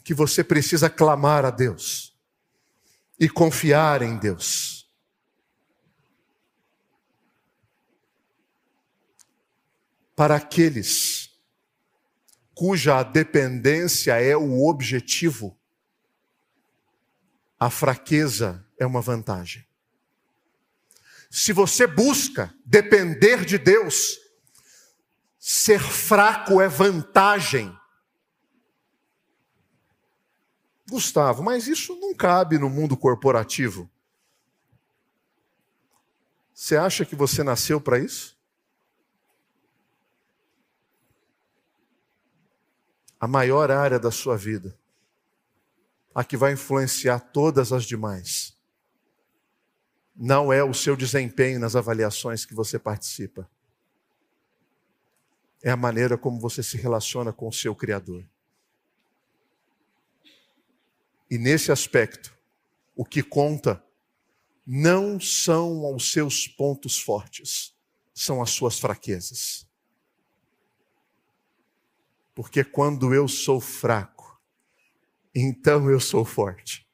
que 0.04 0.14
você 0.14 0.44
precisa 0.44 0.92
clamar 0.92 1.44
a 1.44 1.50
Deus? 1.50 2.19
E 3.20 3.28
confiar 3.28 4.02
em 4.02 4.18
Deus. 4.18 4.90
Para 10.16 10.36
aqueles 10.36 11.30
cuja 12.54 13.04
dependência 13.04 14.22
é 14.22 14.36
o 14.36 14.68
objetivo, 14.68 15.58
a 17.58 17.70
fraqueza 17.70 18.66
é 18.78 18.86
uma 18.86 19.00
vantagem. 19.02 19.66
Se 21.30 21.54
você 21.54 21.88
busca 21.88 22.54
depender 22.66 23.46
de 23.46 23.58
Deus, 23.58 24.18
ser 25.38 25.80
fraco 25.80 26.60
é 26.60 26.68
vantagem. 26.68 27.79
Gustavo, 30.90 31.44
mas 31.44 31.68
isso 31.68 31.96
não 32.00 32.14
cabe 32.14 32.58
no 32.58 32.70
mundo 32.70 32.98
corporativo. 32.98 33.90
Você 36.54 36.76
acha 36.76 37.06
que 37.06 37.16
você 37.16 37.44
nasceu 37.44 37.80
para 37.80 38.00
isso? 38.00 38.38
A 43.20 43.28
maior 43.28 43.72
área 43.72 44.00
da 44.00 44.12
sua 44.12 44.36
vida, 44.36 44.78
a 46.14 46.24
que 46.24 46.36
vai 46.36 46.54
influenciar 46.54 47.20
todas 47.20 47.72
as 47.72 47.86
demais, 47.86 48.58
não 50.16 50.52
é 50.52 50.62
o 50.62 50.74
seu 50.74 50.98
desempenho 50.98 51.60
nas 51.60 51.78
avaliações 51.78 52.44
que 52.44 52.54
você 52.54 52.78
participa, 52.78 53.50
é 55.64 55.72
a 55.72 55.78
maneira 55.78 56.18
como 56.18 56.40
você 56.40 56.62
se 56.62 56.78
relaciona 56.78 57.32
com 57.32 57.48
o 57.48 57.54
seu 57.54 57.76
Criador. 57.76 58.26
E 61.30 61.38
nesse 61.38 61.72
aspecto, 61.72 62.38
o 62.96 63.06
que 63.06 63.22
conta 63.22 63.84
não 64.66 65.20
são 65.20 65.96
os 65.96 66.12
seus 66.12 66.48
pontos 66.48 67.00
fortes, 67.00 67.76
são 68.14 68.42
as 68.42 68.50
suas 68.52 68.80
fraquezas. 68.80 69.68
Porque 72.36 72.64
quando 72.64 73.14
eu 73.14 73.28
sou 73.28 73.60
fraco, 73.60 74.40
então 75.34 75.90
eu 75.90 76.00
sou 76.00 76.24
forte. 76.24 76.88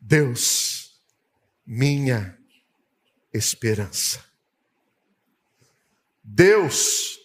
Deus, 0.00 1.02
minha 1.66 2.38
esperança. 3.32 4.24
Deus, 6.24 7.18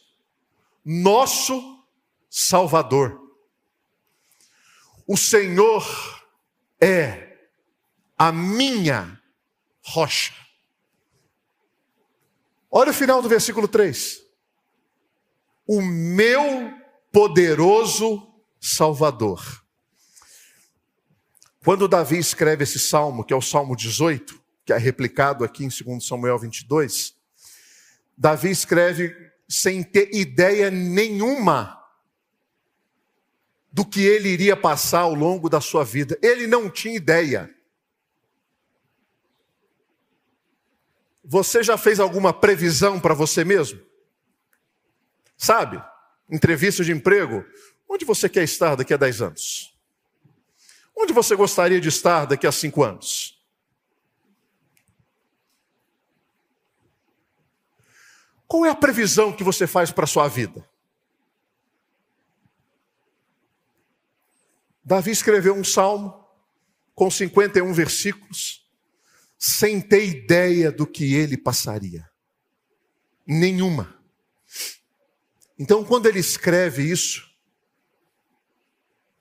nosso 0.84 1.88
Salvador. 2.30 3.23
O 5.06 5.18
Senhor 5.18 5.84
é 6.82 7.38
a 8.18 8.32
minha 8.32 9.22
rocha. 9.82 10.34
Olha 12.72 12.92
o 12.92 12.94
final 12.94 13.22
do 13.22 13.30
versículo 13.30 13.68
3. 13.68 14.22
O 15.68 15.82
meu 15.82 16.74
poderoso 17.12 18.34
Salvador. 18.60 19.63
Quando 21.63 21.88
Davi 21.88 22.18
escreve 22.18 22.63
esse 22.63 22.80
salmo, 22.80 23.24
que 23.24 23.34
é 23.34 23.36
o 23.36 23.42
Salmo 23.42 23.76
18, 23.76 24.42
que 24.66 24.74
é 24.74 24.78
replicado 24.78 25.44
aqui 25.44 25.63
em 25.63 25.70
2 25.70 26.06
Samuel 26.06 26.39
22, 26.39 27.16
Davi 28.18 28.50
escreve 28.52 29.16
sem 29.48 29.84
ter 29.84 30.13
ideia 30.13 30.72
nenhuma 30.72 31.83
do 33.74 33.84
que 33.84 34.06
ele 34.06 34.30
iria 34.30 34.56
passar 34.56 35.00
ao 35.00 35.16
longo 35.16 35.50
da 35.50 35.60
sua 35.60 35.84
vida. 35.84 36.16
Ele 36.22 36.46
não 36.46 36.70
tinha 36.70 36.96
ideia. 36.96 37.52
Você 41.24 41.64
já 41.64 41.76
fez 41.76 42.00
alguma 42.00 42.32
previsão 42.32 43.00
para 43.00 43.16
você 43.16 43.44
mesmo? 43.44 43.82
Sabe? 45.36 45.84
Entrevista 46.30 46.84
de 46.84 46.92
emprego. 46.92 47.44
Onde 47.90 48.06
você 48.06 48.30
quer 48.30 48.44
estar 48.44 48.76
daqui 48.76 48.94
a 48.94 48.98
10 48.98 49.22
anos? 49.24 49.76
Onde 50.96 51.12
você 51.12 51.36
gostaria 51.36 51.82
de 51.82 51.90
estar 51.90 52.26
daqui 52.26 52.46
a 52.46 52.52
5 52.52 52.84
anos? 52.84 53.44
Qual 58.48 58.68
é 58.68 58.70
a 58.70 58.76
previsão 58.76 59.34
que 59.34 59.44
você 59.44 59.66
faz 59.66 59.90
para 59.90 60.04
a 60.04 60.08
sua 60.08 60.28
vida? 60.28 60.64
Davi 64.84 65.12
escreveu 65.12 65.56
um 65.56 65.63
salmo 65.63 66.24
com 66.93 67.10
51 67.10 67.72
versículos, 67.74 68.67
sem 69.38 69.82
ter 69.82 70.06
ideia 70.06 70.72
do 70.72 70.86
que 70.86 71.15
ele 71.15 71.38
passaria. 71.38 72.10
Nenhuma. 73.26 73.96
Então, 75.58 75.84
quando 75.84 76.08
ele 76.08 76.19
escreve 76.19 76.84
isso, 76.84 77.34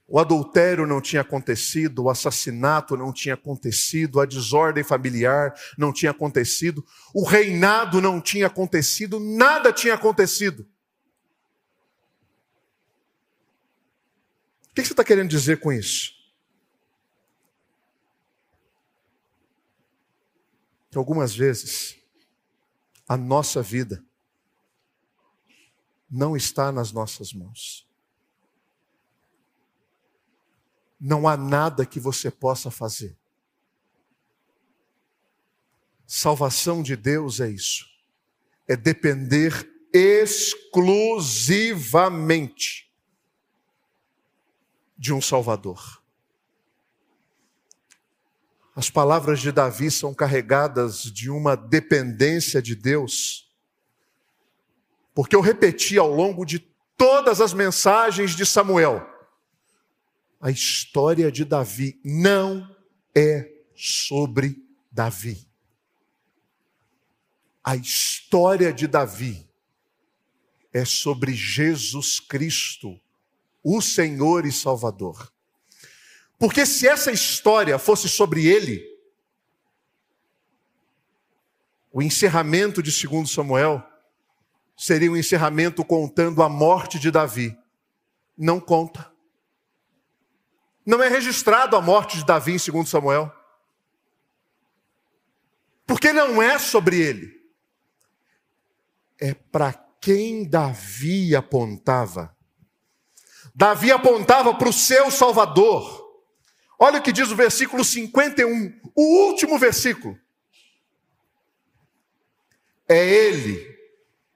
o 0.09 0.19
adultério 0.19 0.87
não 0.87 1.01
tinha 1.01 1.23
acontecido, 1.23 2.03
o 2.03 2.11
assassinato 2.11 2.97
não 2.97 3.13
tinha 3.13 3.35
acontecido, 3.35 4.21
a 4.21 4.27
desordem 4.27 4.85
familiar 4.85 5.55
não 5.79 5.93
tinha 5.93 6.11
acontecido, 6.11 6.85
o 7.15 7.25
reinado 7.25 8.01
não 8.01 8.21
tinha 8.21 8.49
acontecido, 8.49 9.19
nada 9.19 9.73
tinha 9.73 9.95
acontecido. 9.95 10.69
O 14.73 14.75
que 14.75 14.85
você 14.87 14.93
está 14.95 15.05
querendo 15.05 15.29
dizer 15.29 15.61
com 15.61 15.71
isso? 15.71 16.15
Que 20.91 20.97
algumas 20.97 21.37
vezes 21.37 21.99
a 23.07 23.19
nossa 23.19 23.61
vida 23.61 24.03
não 26.11 26.35
está 26.35 26.73
nas 26.73 26.91
nossas 26.91 27.35
mãos. 27.35 27.87
Não 30.99 31.29
há 31.29 31.37
nada 31.37 31.85
que 31.85 32.01
você 32.01 32.31
possa 32.31 32.71
fazer. 32.71 33.15
Salvação 36.07 36.83
de 36.83 36.97
Deus 36.97 37.41
é 37.41 37.51
isso. 37.51 37.85
É 38.67 38.75
depender 38.75 39.71
exclusivamente 39.93 42.91
de 45.03 45.13
um 45.13 45.21
Salvador. 45.21 46.01
As 48.73 48.89
palavras 48.89 49.41
de 49.41 49.51
Davi 49.51 49.91
são 49.91 50.15
carregadas 50.15 51.03
de 51.03 51.29
uma 51.29 51.57
dependência 51.57 52.63
de 52.63 52.77
Deus, 52.77 53.53
porque 55.13 55.35
eu 55.35 55.41
repeti 55.41 55.99
ao 55.99 56.09
longo 56.09 56.45
de 56.45 56.61
todas 56.97 57.41
as 57.41 57.53
mensagens 57.53 58.37
de 58.37 58.47
Samuel: 58.47 59.05
a 60.41 60.53
história 60.53 61.33
de 61.33 61.45
Davi 61.45 62.01
não 62.05 62.65
é 63.13 63.51
sobre 63.75 64.65
Davi. 64.89 65.49
A 67.65 67.75
história 67.75 68.73
de 68.73 68.87
Davi 68.87 69.51
é 70.73 70.85
sobre 70.85 71.35
Jesus 71.35 72.21
Cristo, 72.21 73.01
o 73.63 73.81
Senhor 73.81 74.45
e 74.45 74.53
Salvador. 74.53 75.33
Porque 76.39 76.67
se 76.67 76.89
essa 76.89 77.13
história 77.13 77.79
fosse 77.79 78.09
sobre 78.09 78.47
ele, 78.47 78.85
o 81.93 82.03
encerramento 82.03 82.83
de 82.83 82.91
2 83.07 83.31
Samuel 83.31 83.87
seria 84.77 85.13
um 85.13 85.17
encerramento 85.17 85.85
contando 85.85 86.43
a 86.43 86.49
morte 86.49 86.99
de 86.99 87.11
Davi. 87.11 87.57
Não 88.37 88.59
conta. 88.59 89.13
Não 90.85 91.01
é 91.03 91.09
registrado 91.09 91.77
a 91.77 91.81
morte 91.81 92.17
de 92.17 92.25
Davi 92.25 92.55
em 92.55 92.73
2 92.73 92.89
Samuel. 92.89 93.33
Porque 95.87 96.13
não 96.13 96.43
é 96.43 96.59
sobre 96.59 96.99
ele. 96.99 97.41
É 99.21 99.35
para 99.35 99.73
quem 100.01 100.49
Davi 100.49 101.37
apontava. 101.37 102.37
Davi 103.55 103.93
apontava 103.93 104.55
para 104.55 104.69
o 104.69 104.73
seu 104.73 105.11
Salvador. 105.11 106.01
Olha 106.79 106.99
o 106.99 107.03
que 107.03 107.13
diz 107.13 107.31
o 107.31 107.37
versículo 107.37 107.85
51, 107.85 108.73
o 108.95 109.27
último 109.27 109.59
versículo. 109.59 110.19
É 112.89 113.09
Ele 113.09 113.73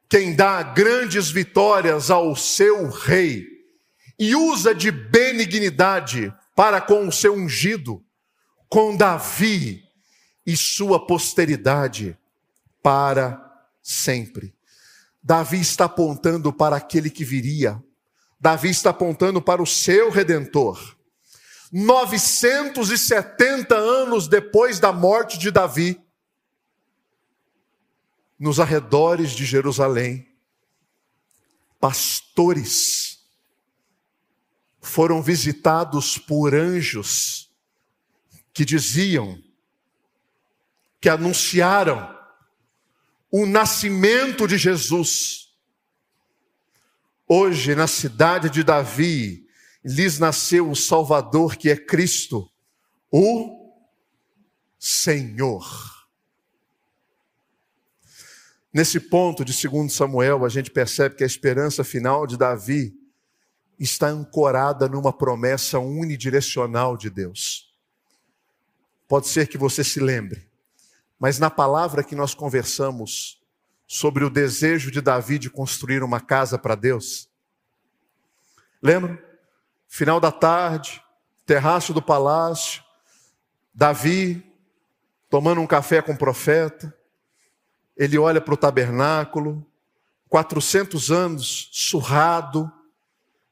quem 0.08 0.34
dá 0.34 0.62
grandes 0.62 1.30
vitórias 1.30 2.10
ao 2.10 2.36
seu 2.36 2.88
rei 2.88 3.46
e 4.18 4.34
usa 4.34 4.74
de 4.74 4.90
benignidade 4.90 6.32
para 6.54 6.80
com 6.80 7.06
o 7.06 7.12
seu 7.12 7.34
ungido, 7.34 8.02
com 8.68 8.96
Davi 8.96 9.84
e 10.46 10.56
sua 10.56 11.04
posteridade 11.04 12.16
para 12.82 13.42
sempre. 13.82 14.54
Davi 15.22 15.60
está 15.60 15.86
apontando 15.86 16.52
para 16.52 16.76
aquele 16.76 17.10
que 17.10 17.24
viria, 17.24 17.82
Davi 18.38 18.70
está 18.70 18.90
apontando 18.90 19.40
para 19.40 19.62
o 19.62 19.66
seu 19.66 20.10
redentor. 20.10 20.96
970 21.72 23.74
anos 23.74 24.28
depois 24.28 24.78
da 24.78 24.92
morte 24.92 25.38
de 25.38 25.50
Davi, 25.50 26.00
nos 28.38 28.60
arredores 28.60 29.32
de 29.32 29.44
Jerusalém, 29.44 30.28
pastores 31.80 33.24
foram 34.80 35.22
visitados 35.22 36.16
por 36.16 36.54
anjos 36.54 37.50
que 38.52 38.64
diziam, 38.64 39.42
que 41.00 41.08
anunciaram 41.08 42.16
o 43.30 43.44
nascimento 43.44 44.46
de 44.46 44.56
Jesus 44.56 45.45
Hoje, 47.28 47.74
na 47.74 47.88
cidade 47.88 48.48
de 48.48 48.62
Davi, 48.62 49.48
lhes 49.84 50.20
nasceu 50.20 50.70
o 50.70 50.76
Salvador 50.76 51.56
que 51.56 51.68
é 51.68 51.76
Cristo, 51.76 52.48
o 53.10 53.74
Senhor. 54.78 55.66
Nesse 58.72 59.00
ponto 59.00 59.44
de 59.44 59.52
2 59.68 59.92
Samuel, 59.92 60.44
a 60.44 60.48
gente 60.48 60.70
percebe 60.70 61.16
que 61.16 61.24
a 61.24 61.26
esperança 61.26 61.82
final 61.82 62.28
de 62.28 62.36
Davi 62.36 62.94
está 63.76 64.06
ancorada 64.06 64.88
numa 64.88 65.12
promessa 65.12 65.80
unidirecional 65.80 66.96
de 66.96 67.10
Deus. 67.10 67.74
Pode 69.08 69.26
ser 69.26 69.48
que 69.48 69.58
você 69.58 69.82
se 69.82 69.98
lembre, 69.98 70.48
mas 71.18 71.40
na 71.40 71.50
palavra 71.50 72.04
que 72.04 72.14
nós 72.14 72.34
conversamos 72.34 73.40
sobre 73.86 74.24
o 74.24 74.30
desejo 74.30 74.90
de 74.90 75.00
Davi 75.00 75.38
de 75.38 75.48
construir 75.48 76.02
uma 76.02 76.20
casa 76.20 76.58
para 76.58 76.74
Deus. 76.74 77.28
Lembra? 78.82 79.22
Final 79.86 80.18
da 80.20 80.32
tarde, 80.32 81.02
terraço 81.44 81.94
do 81.94 82.02
palácio, 82.02 82.82
Davi, 83.72 84.44
tomando 85.30 85.60
um 85.60 85.66
café 85.66 86.02
com 86.02 86.12
o 86.12 86.18
profeta, 86.18 86.94
ele 87.96 88.18
olha 88.18 88.40
para 88.40 88.54
o 88.54 88.56
tabernáculo, 88.56 89.64
400 90.28 91.10
anos 91.10 91.70
surrado, 91.72 92.70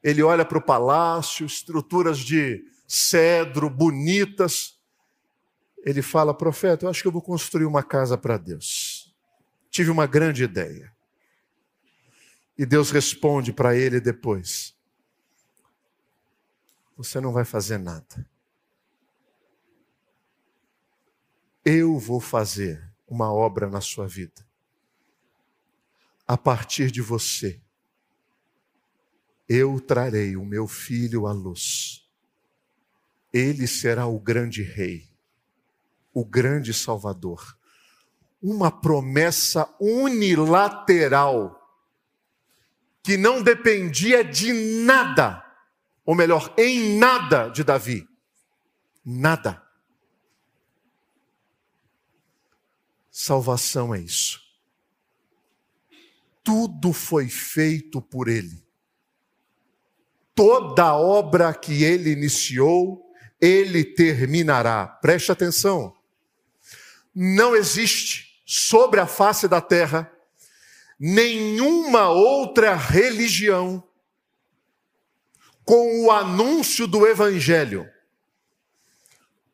ele 0.03 0.23
olha 0.23 0.45
para 0.45 0.59
o 0.59 0.63
palácio, 0.63 1.47
estruturas 1.47 2.19
de 2.19 2.63
cedro 2.87 3.71
bonitas. 3.71 4.75
Ele 5.79 6.03
fala, 6.03 6.37
profeta, 6.37 6.85
eu 6.85 6.91
acho 6.91 7.01
que 7.01 7.09
eu 7.09 7.13
vou 7.13 7.23
construir 7.23 7.65
uma 7.65 7.83
casa 7.83 8.19
para 8.19 8.37
Deus. 8.37 8.94
Tive 9.75 9.91
uma 9.91 10.07
grande 10.07 10.45
ideia. 10.45 10.95
E 12.57 12.65
Deus 12.65 12.93
responde 12.93 13.53
para 13.53 13.75
ele 13.75 14.01
depois: 14.01 14.73
Você 16.97 17.21
não 17.21 17.33
vai 17.33 17.45
fazer 17.45 17.77
nada. 17.77 18.25
Eu 21.65 21.99
vou 21.99 22.21
fazer 22.21 22.89
uma 23.05 23.33
obra 23.33 23.69
na 23.69 23.81
sua 23.81 24.07
vida. 24.07 24.47
A 26.25 26.39
partir 26.39 26.93
de 26.93 27.03
você, 27.03 27.61
eu 29.49 29.81
trarei 29.81 30.37
o 30.37 30.45
meu 30.45 30.69
filho 30.69 31.27
à 31.27 31.33
luz. 31.33 32.09
Ele 33.33 33.67
será 33.67 34.07
o 34.07 34.21
grande 34.21 34.63
rei, 34.63 35.11
o 36.13 36.25
grande 36.25 36.73
salvador. 36.73 37.59
Uma 38.47 38.71
promessa 38.71 39.67
unilateral 39.81 41.59
que 43.03 43.17
não 43.17 43.43
dependia 43.43 44.23
de 44.23 44.53
nada, 44.85 45.43
ou 46.05 46.15
melhor, 46.15 46.53
em 46.59 46.99
nada 46.99 47.49
de 47.49 47.65
Davi. 47.65 48.07
Nada. 49.03 49.63
Salvação 53.11 53.95
é 53.95 54.01
isso. 54.01 54.43
Tudo 56.43 56.93
foi 56.93 57.31
feito 57.31 58.03
por 58.03 58.29
Ele. 58.29 58.63
Toda 60.35 60.95
obra 60.95 61.55
que 61.55 61.83
Ele 61.83 62.11
iniciou, 62.11 63.11
Ele 63.41 63.83
terminará. 63.83 64.87
Preste 64.87 65.33
atenção. 65.33 65.97
Não 67.15 67.57
existe 67.57 68.34
sobre 68.45 69.01
a 69.01 69.07
face 69.07 69.49
da 69.49 69.61
terra 69.61 70.11
nenhuma 70.99 72.09
outra 72.09 72.75
religião 72.75 73.83
com 75.65 76.05
o 76.05 76.11
anúncio 76.11 76.87
do 76.87 77.07
Evangelho 77.07 77.91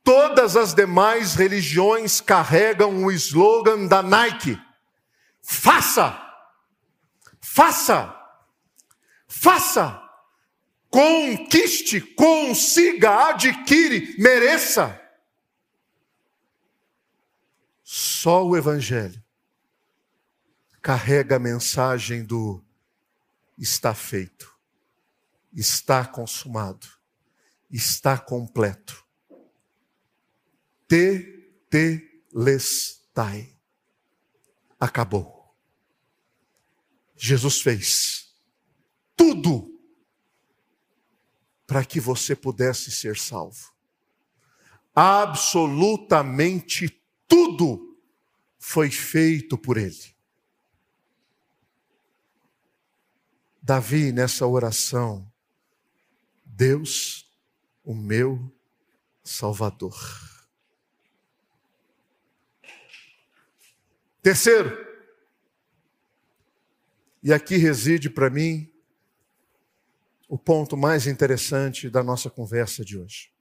Todas 0.03 0.57
as 0.57 0.75
demais 0.75 1.35
religiões 1.35 2.21
carregam 2.21 3.05
o 3.05 3.13
slogan 3.13 3.87
da 3.87 4.03
Nike: 4.03 4.59
faça, 5.43 6.21
faça, 7.41 8.15
faça, 9.29 10.03
conquiste, 10.91 12.01
consiga, 12.01 13.29
adquire, 13.29 14.17
mereça. 14.19 15.01
Só 17.93 18.47
o 18.47 18.57
Evangelho 18.57 19.21
carrega 20.81 21.35
a 21.35 21.41
mensagem 21.41 22.25
do 22.25 22.65
está 23.59 23.93
feito, 23.93 24.57
está 25.53 26.07
consumado, 26.07 26.87
está 27.69 28.17
completo 28.17 29.05
tetelestai. 31.69 33.53
Acabou. 34.79 35.53
Jesus 37.17 37.61
fez 37.61 38.37
tudo 39.17 39.69
para 41.67 41.85
que 41.85 41.99
você 41.99 42.37
pudesse 42.37 42.93
ser 42.93 43.17
salvo. 43.17 43.75
Absolutamente 44.95 47.00
tudo 47.31 47.97
foi 48.59 48.91
feito 48.91 49.57
por 49.57 49.79
Ele. 49.79 50.15
Davi, 53.63 54.11
nessa 54.11 54.47
oração, 54.47 55.31
Deus, 56.45 57.31
o 57.85 57.95
meu 57.95 58.53
Salvador. 59.23 59.97
Terceiro, 64.21 64.77
e 67.23 67.33
aqui 67.33 67.57
reside 67.57 68.11
para 68.11 68.29
mim 68.29 68.71
o 70.29 70.37
ponto 70.37 70.77
mais 70.77 71.07
interessante 71.07 71.89
da 71.89 72.03
nossa 72.03 72.29
conversa 72.29 72.85
de 72.85 72.99
hoje. 72.99 73.33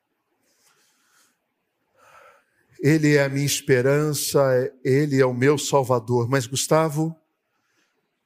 Ele 2.82 3.16
é 3.16 3.24
a 3.24 3.30
minha 3.30 3.46
esperança, 3.46 4.42
ele 4.84 5.20
é 5.20 5.26
o 5.26 5.34
meu 5.34 5.58
salvador. 5.58 6.30
Mas, 6.30 6.48
Gustavo, 6.48 7.16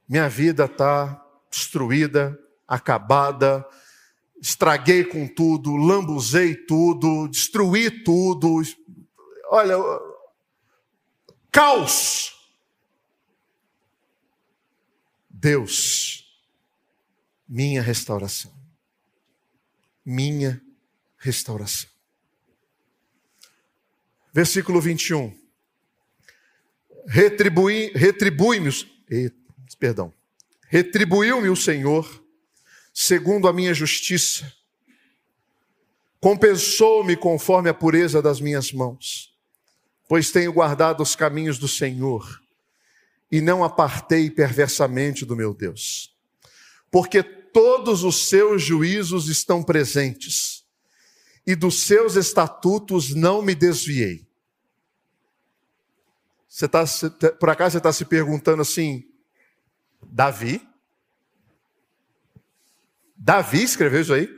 minha 0.08 0.30
vida 0.30 0.66
está 0.66 1.20
destruída, 1.50 2.38
acabada, 2.68 3.66
estraguei 4.42 5.04
com 5.04 5.28
tudo, 5.28 5.76
lambuzei 5.76 6.56
tudo, 6.56 7.28
destruí 7.28 7.90
tudo. 8.04 8.62
Olha, 9.50 9.76
caos. 11.52 12.32
Deus, 15.30 16.26
minha 17.48 17.82
restauração. 17.82 18.54
Minha 20.06 20.62
restauração. 21.18 21.93
Versículo 24.34 24.82
21. 24.82 25.34
Retribui, 27.06 27.92
retribui-me, 27.94 28.70
perdão, 29.78 30.12
retribuiu-me 30.68 31.50
o 31.50 31.56
Senhor 31.56 32.24
segundo 32.94 33.48
a 33.48 33.54
minha 33.54 33.74
justiça, 33.74 34.52
compensou-me 36.20 37.18
conforme 37.18 37.70
a 37.70 37.74
pureza 37.74 38.22
das 38.22 38.40
minhas 38.40 38.72
mãos, 38.72 39.36
pois 40.08 40.32
tenho 40.32 40.54
guardado 40.54 41.02
os 41.02 41.16
caminhos 41.16 41.58
do 41.58 41.68
Senhor 41.68 42.42
e 43.32 43.42
não 43.42 43.64
apartei 43.64 44.30
perversamente 44.30 45.26
do 45.26 45.36
meu 45.36 45.54
Deus. 45.54 46.16
Porque 46.92 47.24
todos 47.24 48.04
os 48.04 48.30
seus 48.30 48.62
juízos 48.62 49.28
estão 49.28 49.64
presentes, 49.64 50.53
e 51.46 51.56
dos 51.56 51.84
seus 51.84 52.16
estatutos 52.16 53.14
não 53.14 53.42
me 53.42 53.54
desviei. 53.54 54.28
Você 56.48 56.68
tá, 56.68 56.84
por 57.40 57.50
acaso 57.50 57.72
você 57.72 57.78
está 57.78 57.92
se 57.92 58.06
perguntando 58.06 58.62
assim, 58.62 59.04
Davi? 60.02 60.66
Davi 63.16 63.64
escreveu 63.64 64.02
isso 64.02 64.14
aí? 64.14 64.30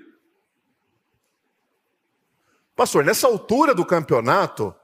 Pastor, 2.75 3.03
nessa 3.03 3.27
altura 3.27 3.73
do 3.73 3.85
campeonato, 3.85 4.75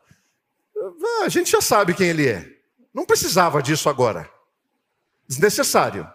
a 1.24 1.30
gente 1.30 1.52
já 1.52 1.62
sabe 1.62 1.94
quem 1.94 2.10
ele 2.10 2.28
é. 2.28 2.62
Não 2.94 3.06
precisava 3.06 3.62
disso 3.62 3.90
agora. 3.90 4.30
Desnecessário. 5.28 6.10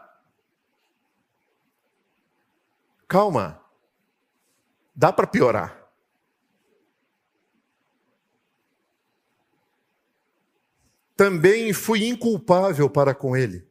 Calma. 3.09 3.63
Dá 4.95 5.13
para 5.13 5.27
piorar. 5.27 5.86
Também 11.17 11.73
fui 11.73 12.07
inculpável 12.07 12.91
para 12.91 13.15
com 13.15 13.35
ele. 13.35 13.67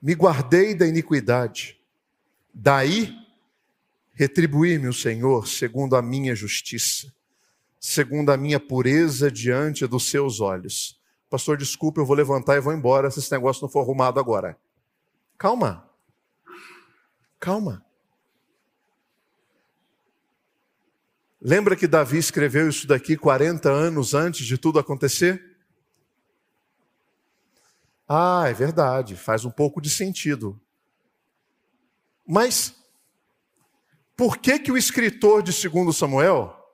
Me 0.00 0.14
guardei 0.14 0.74
da 0.74 0.86
iniquidade. 0.86 1.80
Daí 2.52 3.12
retribuir-me 4.12 4.86
o 4.86 4.92
Senhor 4.92 5.48
segundo 5.48 5.96
a 5.96 6.02
minha 6.02 6.34
justiça, 6.36 7.12
segundo 7.80 8.30
a 8.30 8.36
minha 8.36 8.60
pureza 8.60 9.28
diante 9.28 9.86
dos 9.88 10.08
seus 10.08 10.40
olhos. 10.40 11.00
Pastor, 11.28 11.56
desculpa, 11.56 12.00
eu 12.00 12.06
vou 12.06 12.14
levantar 12.14 12.56
e 12.56 12.60
vou 12.60 12.72
embora 12.72 13.10
se 13.10 13.18
esse 13.18 13.32
negócio 13.32 13.62
não 13.62 13.68
for 13.68 13.80
arrumado 13.80 14.20
agora. 14.20 14.56
Calma. 15.36 15.90
Calma. 17.40 17.84
Lembra 21.40 21.74
que 21.74 21.88
Davi 21.88 22.18
escreveu 22.18 22.68
isso 22.68 22.86
daqui 22.86 23.16
40 23.16 23.68
anos 23.68 24.14
antes 24.14 24.46
de 24.46 24.56
tudo 24.56 24.78
acontecer? 24.78 25.53
Ah, 28.08 28.44
é 28.46 28.52
verdade, 28.52 29.16
faz 29.16 29.44
um 29.44 29.50
pouco 29.50 29.80
de 29.80 29.88
sentido. 29.88 30.60
Mas 32.26 32.74
por 34.16 34.38
que 34.38 34.58
que 34.58 34.72
o 34.72 34.76
escritor 34.76 35.42
de 35.42 35.52
2 35.68 35.96
Samuel 35.96 36.64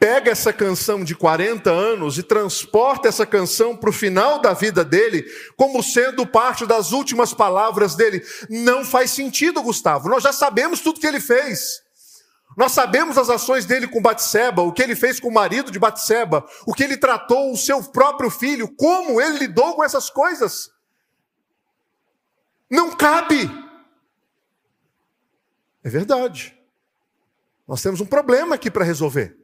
pega 0.00 0.30
essa 0.30 0.50
canção 0.50 1.04
de 1.04 1.14
40 1.14 1.70
anos 1.70 2.16
e 2.16 2.22
transporta 2.22 3.06
essa 3.06 3.26
canção 3.26 3.76
para 3.76 3.90
o 3.90 3.92
final 3.92 4.40
da 4.40 4.54
vida 4.54 4.82
dele, 4.82 5.22
como 5.58 5.82
sendo 5.82 6.26
parte 6.26 6.64
das 6.64 6.92
últimas 6.92 7.34
palavras 7.34 7.94
dele. 7.94 8.24
Não 8.48 8.82
faz 8.82 9.10
sentido, 9.10 9.62
Gustavo. 9.62 10.08
Nós 10.08 10.22
já 10.22 10.32
sabemos 10.32 10.80
tudo 10.80 10.98
que 10.98 11.06
ele 11.06 11.20
fez. 11.20 11.82
Nós 12.56 12.72
sabemos 12.72 13.16
as 13.16 13.30
ações 13.30 13.64
dele 13.64 13.86
com 13.86 14.02
Batseba, 14.02 14.62
o 14.62 14.72
que 14.72 14.82
ele 14.82 14.96
fez 14.96 15.20
com 15.20 15.28
o 15.28 15.32
marido 15.32 15.70
de 15.70 15.78
Batseba, 15.78 16.44
o 16.66 16.74
que 16.74 16.82
ele 16.82 16.96
tratou 16.96 17.52
o 17.52 17.56
seu 17.56 17.82
próprio 17.82 18.30
filho, 18.30 18.74
como 18.76 19.20
ele 19.20 19.38
lidou 19.38 19.74
com 19.76 19.84
essas 19.84 20.10
coisas. 20.10 20.70
Não 22.68 22.96
cabe. 22.96 23.48
É 25.82 25.88
verdade. 25.88 26.56
Nós 27.66 27.82
temos 27.82 28.00
um 28.00 28.06
problema 28.06 28.56
aqui 28.56 28.70
para 28.70 28.84
resolver. 28.84 29.38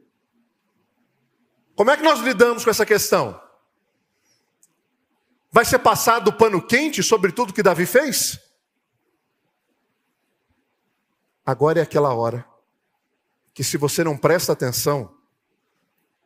Como 1.75 1.89
é 1.91 1.97
que 1.97 2.03
nós 2.03 2.19
lidamos 2.19 2.63
com 2.63 2.69
essa 2.69 2.85
questão? 2.85 3.41
Vai 5.49 5.63
ser 5.63 5.79
passado 5.79 6.27
o 6.27 6.33
pano 6.33 6.65
quente 6.65 7.01
sobre 7.01 7.31
tudo 7.31 7.53
que 7.53 7.63
Davi 7.63 7.85
fez? 7.85 8.39
Agora 11.45 11.79
é 11.79 11.83
aquela 11.83 12.13
hora 12.13 12.46
que, 13.57 13.63
se 13.63 13.75
você 13.75 14.03
não 14.03 14.15
presta 14.15 14.53
atenção, 14.53 15.17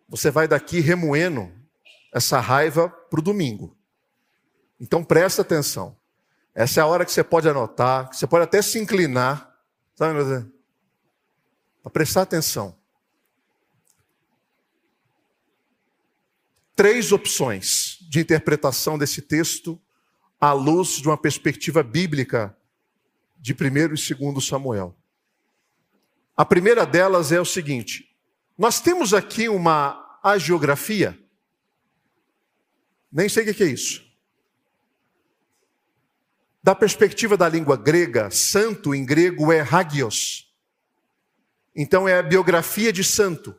você 0.10 0.30
vai 0.30 0.50
daqui 0.50 0.82
remoendo 0.82 1.50
essa 2.14 2.42
raiva 2.42 2.90
para 2.90 3.22
o 3.22 3.24
domingo. 3.24 3.74
Então 4.78 5.02
presta 5.02 5.42
atenção. 5.42 5.98
Essa 6.54 6.82
é 6.82 6.84
a 6.84 6.86
hora 6.86 7.06
que 7.06 7.12
você 7.14 7.24
pode 7.24 7.48
anotar, 7.48 8.10
que 8.10 8.18
você 8.18 8.28
pode 8.28 8.44
até 8.44 8.62
se 8.62 8.78
inclinar, 8.80 9.50
sabe, 9.96 10.46
para 11.82 11.90
prestar 11.90 12.24
atenção. 12.24 12.78
Três 16.76 17.14
opções 17.14 17.98
de 18.10 18.20
interpretação 18.20 18.98
desse 18.98 19.22
texto 19.22 19.82
à 20.38 20.52
luz 20.52 20.98
de 20.98 21.08
uma 21.08 21.18
perspectiva 21.18 21.82
bíblica 21.82 22.54
de 23.40 23.54
1 23.54 23.56
e 23.56 23.88
2 24.34 24.46
Samuel. 24.46 25.01
A 26.42 26.46
primeira 26.46 26.88
delas 26.88 27.32
é 27.32 27.39
o 27.39 27.46
seguinte: 27.46 28.18
nós 28.58 28.82
temos 28.82 29.14
aqui 29.14 29.48
uma 29.48 30.20
agiografia, 30.24 31.16
nem 33.12 33.30
sei 33.30 33.48
o 33.48 33.54
que 33.54 33.64
é 33.64 33.68
isso. 33.68 34.04
Da 36.64 36.74
perspectiva 36.74 37.38
da 37.38 37.48
língua 37.48 37.78
grega, 37.78 38.32
santo 38.32 38.96
em 38.96 39.06
grego 39.06 39.52
é 39.52 39.62
hagios. 39.62 40.52
Então 41.76 42.10
é 42.10 42.18
a 42.18 42.24
biografia 42.24 42.92
de 42.92 43.04
santo. 43.04 43.56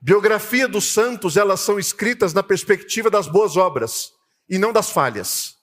Biografia 0.00 0.66
dos 0.66 0.86
santos, 0.86 1.36
elas 1.36 1.60
são 1.60 1.78
escritas 1.78 2.32
na 2.32 2.42
perspectiva 2.42 3.10
das 3.10 3.28
boas 3.28 3.58
obras 3.58 4.10
e 4.48 4.56
não 4.56 4.72
das 4.72 4.88
falhas. 4.88 5.58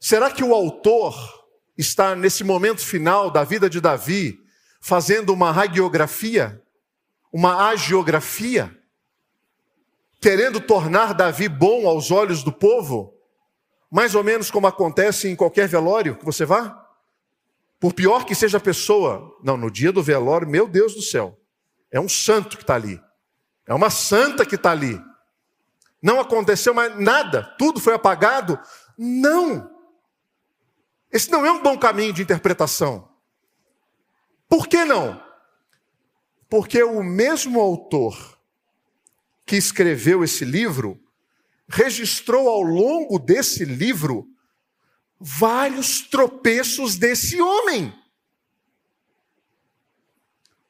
Será 0.00 0.30
que 0.30 0.42
o 0.42 0.54
autor 0.54 1.41
está 1.76 2.14
nesse 2.14 2.44
momento 2.44 2.80
final 2.80 3.30
da 3.30 3.44
vida 3.44 3.68
de 3.68 3.80
Davi 3.80 4.38
fazendo 4.80 5.32
uma 5.32 5.50
hagiografia, 5.50 6.60
uma 7.32 7.68
agiografia, 7.68 8.76
querendo 10.20 10.60
tornar 10.60 11.14
Davi 11.14 11.48
bom 11.48 11.86
aos 11.86 12.10
olhos 12.10 12.42
do 12.42 12.52
povo? 12.52 13.14
Mais 13.90 14.14
ou 14.14 14.24
menos 14.24 14.50
como 14.50 14.66
acontece 14.66 15.28
em 15.28 15.36
qualquer 15.36 15.68
velório 15.68 16.16
que 16.16 16.24
você 16.24 16.44
vá? 16.44 16.78
Por 17.78 17.92
pior 17.92 18.24
que 18.24 18.34
seja 18.34 18.58
a 18.58 18.60
pessoa, 18.60 19.36
não, 19.42 19.56
no 19.56 19.70
dia 19.70 19.92
do 19.92 20.02
velório, 20.02 20.48
meu 20.48 20.68
Deus 20.68 20.94
do 20.94 21.02
céu, 21.02 21.38
é 21.90 22.00
um 22.00 22.08
santo 22.08 22.56
que 22.56 22.62
está 22.62 22.74
ali, 22.74 23.00
é 23.66 23.74
uma 23.74 23.90
santa 23.90 24.46
que 24.46 24.54
está 24.54 24.70
ali. 24.70 25.00
Não 26.02 26.20
aconteceu 26.20 26.74
mais 26.74 26.98
nada, 26.98 27.42
tudo 27.58 27.80
foi 27.80 27.94
apagado. 27.94 28.58
Não! 28.98 29.71
Esse 31.12 31.30
não 31.30 31.44
é 31.44 31.52
um 31.52 31.62
bom 31.62 31.78
caminho 31.78 32.12
de 32.12 32.22
interpretação. 32.22 33.08
Por 34.48 34.66
que 34.66 34.84
não? 34.84 35.22
Porque 36.48 36.82
o 36.82 37.02
mesmo 37.02 37.60
autor 37.60 38.38
que 39.44 39.56
escreveu 39.56 40.24
esse 40.24 40.44
livro 40.44 40.98
registrou 41.68 42.48
ao 42.48 42.62
longo 42.62 43.18
desse 43.18 43.64
livro 43.64 44.26
vários 45.20 46.00
tropeços 46.00 46.96
desse 46.96 47.40
homem. 47.40 47.92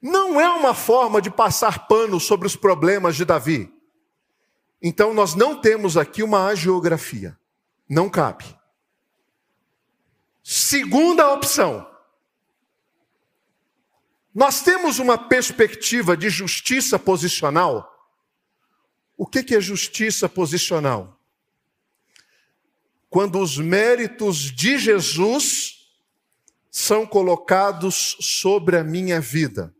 Não 0.01 0.40
é 0.40 0.49
uma 0.49 0.74
forma 0.74 1.22
de 1.22 1.30
passar 1.30 1.86
pano 1.86 2.18
sobre 2.18 2.47
os 2.47 2.57
problemas 2.57 3.14
de 3.14 3.24
Davi. 3.24 3.72
Então 4.82 5.14
nós 5.14 5.34
não 5.36 5.61
temos 5.61 5.97
aqui 5.97 6.22
uma 6.24 6.47
agiografia. 6.47 7.38
Não 7.88 8.11
cabe. 8.11 8.62
Segunda 10.43 11.32
opção. 11.32 11.88
Nós 14.34 14.62
temos 14.62 14.99
uma 14.99 15.16
perspectiva 15.16 16.16
de 16.16 16.30
justiça 16.30 16.99
posicional 16.99 17.93
o 19.22 19.26
que 19.26 19.55
é 19.55 19.61
justiça 19.61 20.28
posicional? 20.28 21.16
Quando 23.09 23.38
os 23.38 23.57
méritos 23.57 24.51
de 24.51 24.76
Jesus 24.76 25.93
são 26.68 27.07
colocados 27.07 28.16
sobre 28.20 28.76
a 28.76 28.82
minha 28.82 29.20
vida. 29.20 29.72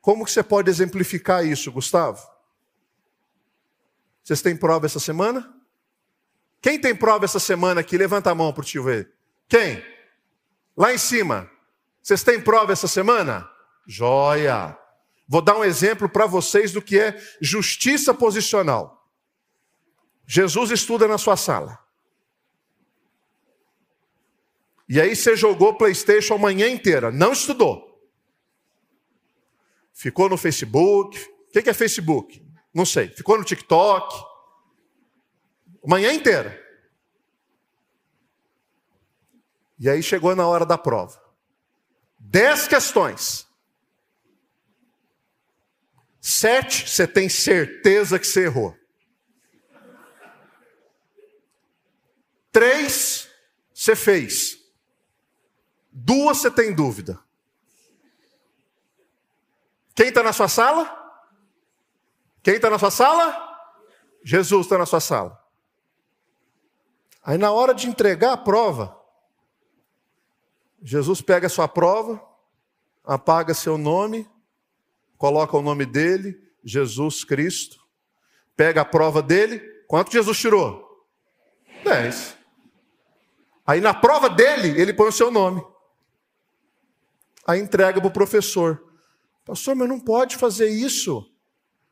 Como 0.00 0.24
que 0.24 0.30
você 0.30 0.42
pode 0.42 0.70
exemplificar 0.70 1.44
isso, 1.44 1.72
Gustavo? 1.72 2.24
Vocês 4.22 4.40
têm 4.40 4.56
prova 4.56 4.86
essa 4.86 5.00
semana? 5.00 5.57
Quem 6.60 6.80
tem 6.80 6.94
prova 6.94 7.24
essa 7.24 7.38
semana 7.38 7.80
aqui? 7.80 7.96
Levanta 7.96 8.30
a 8.30 8.34
mão 8.34 8.52
para 8.52 8.62
o 8.62 8.64
tio 8.64 8.82
ver. 8.82 9.12
Quem? 9.48 9.82
Lá 10.76 10.92
em 10.92 10.98
cima. 10.98 11.50
Vocês 12.02 12.22
têm 12.22 12.40
prova 12.40 12.72
essa 12.72 12.88
semana? 12.88 13.48
Joia! 13.86 14.76
Vou 15.28 15.42
dar 15.42 15.56
um 15.58 15.64
exemplo 15.64 16.08
para 16.08 16.26
vocês 16.26 16.72
do 16.72 16.80
que 16.80 16.98
é 16.98 17.20
justiça 17.40 18.14
posicional. 18.14 19.06
Jesus 20.26 20.70
estuda 20.70 21.06
na 21.06 21.18
sua 21.18 21.36
sala. 21.36 21.78
E 24.88 25.00
aí 25.00 25.14
você 25.14 25.36
jogou 25.36 25.76
PlayStation 25.76 26.34
a 26.34 26.38
manhã 26.38 26.66
inteira, 26.66 27.10
não 27.10 27.32
estudou. 27.32 27.88
Ficou 29.92 30.28
no 30.28 30.38
Facebook. 30.38 31.18
O 31.48 31.50
que 31.50 31.68
é 31.68 31.74
Facebook? 31.74 32.42
Não 32.72 32.86
sei. 32.86 33.08
Ficou 33.08 33.36
no 33.36 33.44
TikTok. 33.44 34.27
Manhã 35.88 36.12
inteira. 36.12 36.62
E 39.78 39.88
aí 39.88 40.02
chegou 40.02 40.36
na 40.36 40.46
hora 40.46 40.66
da 40.66 40.76
prova. 40.76 41.18
Dez 42.18 42.68
questões. 42.68 43.48
Sete, 46.20 46.86
você 46.90 47.06
tem 47.06 47.26
certeza 47.30 48.18
que 48.18 48.26
você 48.26 48.44
errou. 48.44 48.76
Três, 52.52 53.26
você 53.72 53.96
fez. 53.96 54.58
Duas, 55.90 56.36
você 56.36 56.50
tem 56.50 56.74
dúvida. 56.74 57.18
Quem 59.94 60.08
está 60.08 60.22
na 60.22 60.34
sua 60.34 60.48
sala? 60.48 60.84
Quem 62.42 62.56
está 62.56 62.68
na 62.68 62.78
sua 62.78 62.90
sala? 62.90 63.72
Jesus 64.22 64.66
está 64.66 64.76
na 64.76 64.84
sua 64.84 65.00
sala. 65.00 65.37
Aí, 67.22 67.36
na 67.36 67.50
hora 67.50 67.74
de 67.74 67.88
entregar 67.88 68.32
a 68.32 68.36
prova, 68.36 68.96
Jesus 70.82 71.20
pega 71.20 71.46
a 71.46 71.50
sua 71.50 71.68
prova, 71.68 72.22
apaga 73.04 73.52
seu 73.54 73.76
nome 73.76 74.28
coloca 75.18 75.56
o 75.56 75.62
nome 75.62 75.84
dele, 75.84 76.40
Jesus 76.64 77.24
Cristo, 77.24 77.84
pega 78.56 78.82
a 78.82 78.84
prova 78.84 79.20
dele. 79.20 79.58
Quanto 79.88 80.12
Jesus 80.12 80.38
tirou? 80.38 81.04
Dez. 81.84 82.36
Aí 83.66 83.80
na 83.80 83.92
prova 83.92 84.30
dele, 84.30 84.80
ele 84.80 84.94
põe 84.94 85.08
o 85.08 85.12
seu 85.12 85.30
nome. 85.30 85.62
Aí 87.46 87.60
entrega 87.60 88.00
para 88.00 88.08
o 88.08 88.12
professor. 88.12 88.82
Pastor, 89.44 89.74
mas 89.74 89.88
não 89.88 89.98
pode 89.98 90.36
fazer 90.36 90.68
isso. 90.68 91.30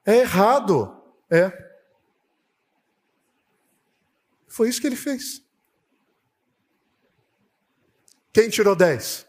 É 0.04 0.18
errado. 0.18 1.02
É. 1.30 1.65
Foi 4.56 4.70
isso 4.70 4.80
que 4.80 4.86
ele 4.86 4.96
fez. 4.96 5.44
Quem 8.32 8.48
tirou 8.48 8.74
dez? 8.74 9.26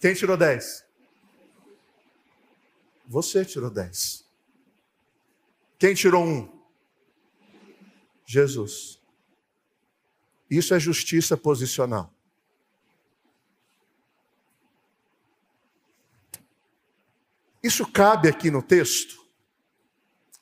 Quem 0.00 0.12
tirou 0.12 0.36
dez? 0.36 0.84
Você 3.06 3.44
tirou 3.44 3.70
10. 3.70 4.24
Quem 5.78 5.94
tirou 5.94 6.24
um? 6.24 6.64
Jesus. 8.26 9.00
Isso 10.50 10.74
é 10.74 10.80
justiça 10.80 11.36
posicional. 11.36 12.12
Isso 17.62 17.86
cabe 17.86 18.28
aqui 18.28 18.50
no 18.50 18.62
texto? 18.62 19.24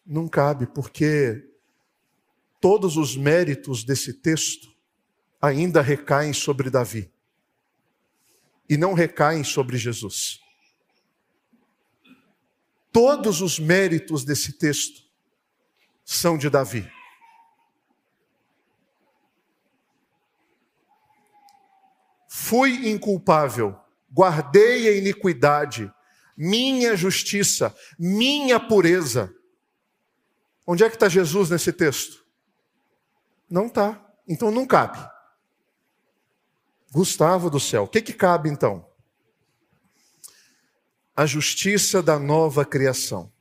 Não 0.04 0.28
cabe, 0.28 0.66
porque 0.66 1.47
todos 2.60 2.96
os 2.96 3.16
méritos 3.16 3.84
desse 3.84 4.12
texto 4.12 4.68
ainda 5.40 5.80
recaem 5.80 6.32
sobre 6.32 6.70
Davi 6.70 7.12
e 8.68 8.76
não 8.76 8.92
recaem 8.92 9.42
sobre 9.44 9.78
Jesus. 9.78 10.40
Todos 12.92 13.40
os 13.40 13.58
méritos 13.58 14.24
desse 14.24 14.54
texto 14.54 15.02
são 16.04 16.36
de 16.36 16.50
Davi. 16.50 16.90
Fui 22.28 22.88
inculpável, 22.88 23.78
guardei 24.10 24.88
a 24.88 24.96
iniquidade, 24.96 25.92
minha 26.36 26.96
justiça, 26.96 27.74
minha 27.98 28.58
pureza. 28.58 29.34
Onde 30.66 30.82
é 30.82 30.88
que 30.88 30.96
está 30.96 31.08
Jesus 31.08 31.50
nesse 31.50 31.72
texto? 31.72 32.27
Não 33.48 33.66
está. 33.66 34.04
Então 34.26 34.50
não 34.50 34.66
cabe. 34.66 34.98
Gustavo 36.92 37.50
do 37.50 37.60
céu, 37.60 37.84
o 37.84 37.88
que, 37.88 38.00
que 38.00 38.12
cabe 38.12 38.48
então? 38.48 38.86
A 41.14 41.26
justiça 41.26 42.02
da 42.02 42.18
nova 42.18 42.64
criação. 42.64 43.32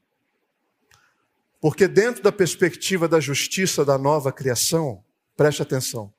Porque, 1.60 1.88
dentro 1.88 2.22
da 2.22 2.32
perspectiva 2.32 3.08
da 3.08 3.20
justiça 3.20 3.84
da 3.84 3.98
nova 3.98 4.32
criação, 4.32 5.04
preste 5.36 5.62
atenção. 5.62 6.14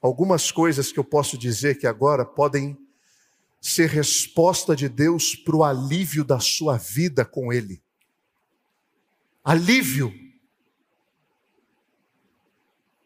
Algumas 0.00 0.50
coisas 0.50 0.90
que 0.90 0.98
eu 0.98 1.04
posso 1.04 1.38
dizer 1.38 1.78
que 1.78 1.86
agora 1.86 2.24
podem 2.24 2.76
ser 3.60 3.88
resposta 3.88 4.74
de 4.74 4.88
Deus 4.88 5.36
para 5.36 5.54
o 5.54 5.62
alívio 5.62 6.24
da 6.24 6.40
sua 6.40 6.76
vida 6.76 7.24
com 7.24 7.52
Ele. 7.52 7.80
Alívio. 9.44 10.21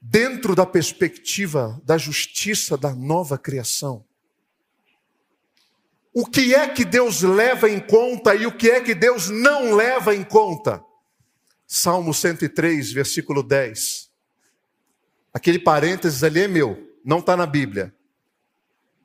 Dentro 0.09 0.55
da 0.55 0.65
perspectiva 0.65 1.81
da 1.85 1.99
justiça 1.99 2.77
da 2.77 2.95
nova 2.95 3.37
criação. 3.37 4.05
O 6.15 6.25
que 6.25 6.55
é 6.55 6.69
que 6.69 6.85
Deus 6.85 7.23
leva 7.23 7.69
em 7.69 7.81
conta 7.81 8.33
e 8.37 8.47
o 8.47 8.57
que 8.57 8.71
é 8.71 8.81
que 8.81 8.95
Deus 8.95 9.29
não 9.29 9.75
leva 9.75 10.15
em 10.15 10.23
conta? 10.23 10.81
Salmo 11.67 12.15
103, 12.15 12.93
versículo 12.93 13.43
10. 13.43 14.09
Aquele 15.35 15.59
parênteses 15.59 16.23
ali 16.23 16.43
é 16.43 16.49
meu, 16.49 16.97
não 17.05 17.19
está 17.19 17.37
na 17.37 17.45
Bíblia. 17.45 17.93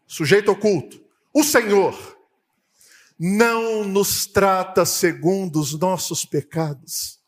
Sujeito 0.06 0.52
oculto. 0.52 1.04
O 1.34 1.44
Senhor 1.44 1.98
não 3.18 3.84
nos 3.84 4.28
trata 4.28 4.86
segundo 4.86 5.60
os 5.60 5.78
nossos 5.80 6.26
pecados, 6.26 7.20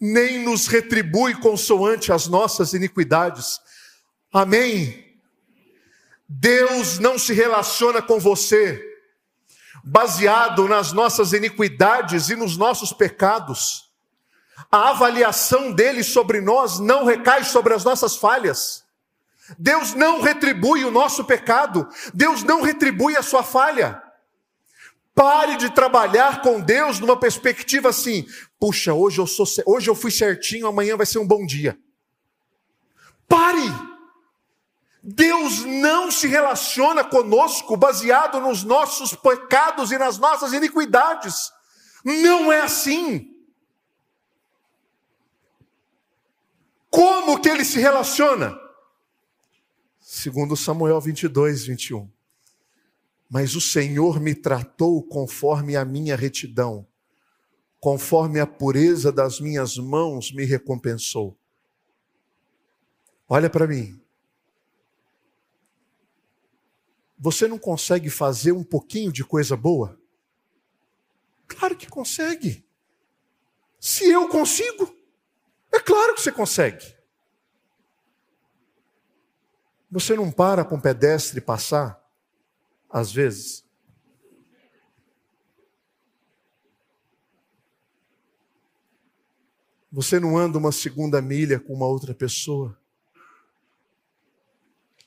nem 0.00 0.44
nos 0.44 0.66
retribui 0.66 1.34
consoante 1.34 2.12
as 2.12 2.26
nossas 2.26 2.72
iniquidades. 2.72 3.60
Amém? 4.32 5.06
Deus 6.28 6.98
não 6.98 7.18
se 7.18 7.32
relaciona 7.32 8.02
com 8.02 8.18
você 8.20 8.84
baseado 9.82 10.68
nas 10.68 10.92
nossas 10.92 11.32
iniquidades 11.32 12.28
e 12.28 12.36
nos 12.36 12.56
nossos 12.56 12.92
pecados. 12.92 13.88
A 14.70 14.90
avaliação 14.90 15.72
dele 15.72 16.02
sobre 16.02 16.40
nós 16.40 16.78
não 16.78 17.04
recai 17.04 17.44
sobre 17.44 17.72
as 17.72 17.84
nossas 17.84 18.16
falhas. 18.16 18.84
Deus 19.58 19.94
não 19.94 20.20
retribui 20.20 20.84
o 20.84 20.90
nosso 20.90 21.24
pecado, 21.24 21.88
Deus 22.12 22.42
não 22.42 22.60
retribui 22.60 23.16
a 23.16 23.22
sua 23.22 23.42
falha. 23.42 24.02
Pare 25.18 25.56
de 25.56 25.68
trabalhar 25.68 26.42
com 26.42 26.60
Deus 26.60 27.00
numa 27.00 27.18
perspectiva 27.18 27.88
assim: 27.88 28.24
puxa, 28.56 28.94
hoje 28.94 29.20
eu 29.20 29.26
sou, 29.26 29.44
hoje 29.66 29.90
eu 29.90 29.94
fui 29.96 30.12
certinho, 30.12 30.68
amanhã 30.68 30.96
vai 30.96 31.04
ser 31.04 31.18
um 31.18 31.26
bom 31.26 31.44
dia. 31.44 31.76
Pare! 33.26 33.66
Deus 35.02 35.64
não 35.64 36.08
se 36.12 36.28
relaciona 36.28 37.02
conosco 37.02 37.76
baseado 37.76 38.38
nos 38.38 38.62
nossos 38.62 39.12
pecados 39.12 39.90
e 39.90 39.98
nas 39.98 40.18
nossas 40.18 40.52
iniquidades. 40.52 41.50
Não 42.04 42.52
é 42.52 42.60
assim. 42.60 43.28
Como 46.88 47.40
que 47.40 47.48
ele 47.48 47.64
se 47.64 47.80
relaciona? 47.80 48.56
Segundo 49.98 50.56
Samuel 50.56 51.00
22, 51.00 51.66
21. 51.66 52.17
Mas 53.28 53.54
o 53.54 53.60
Senhor 53.60 54.18
me 54.18 54.34
tratou 54.34 55.02
conforme 55.02 55.76
a 55.76 55.84
minha 55.84 56.16
retidão, 56.16 56.86
conforme 57.78 58.40
a 58.40 58.46
pureza 58.46 59.12
das 59.12 59.38
minhas 59.38 59.76
mãos 59.76 60.32
me 60.32 60.44
recompensou. 60.44 61.36
Olha 63.28 63.50
para 63.50 63.66
mim. 63.66 64.00
Você 67.18 67.46
não 67.46 67.58
consegue 67.58 68.08
fazer 68.08 68.52
um 68.52 68.64
pouquinho 68.64 69.12
de 69.12 69.24
coisa 69.24 69.56
boa? 69.56 70.00
Claro 71.46 71.76
que 71.76 71.86
consegue. 71.86 72.64
Se 73.80 74.08
eu 74.10 74.28
consigo, 74.28 74.94
é 75.72 75.80
claro 75.80 76.14
que 76.14 76.22
você 76.22 76.32
consegue. 76.32 76.96
Você 79.90 80.14
não 80.14 80.30
para 80.30 80.64
para 80.64 80.76
um 80.76 80.80
pedestre 80.80 81.40
passar, 81.40 82.07
às 82.90 83.12
vezes? 83.12 83.64
Você 89.90 90.20
não 90.20 90.36
anda 90.36 90.58
uma 90.58 90.70
segunda 90.70 91.20
milha 91.22 91.58
com 91.58 91.72
uma 91.72 91.86
outra 91.86 92.14
pessoa? 92.14 92.78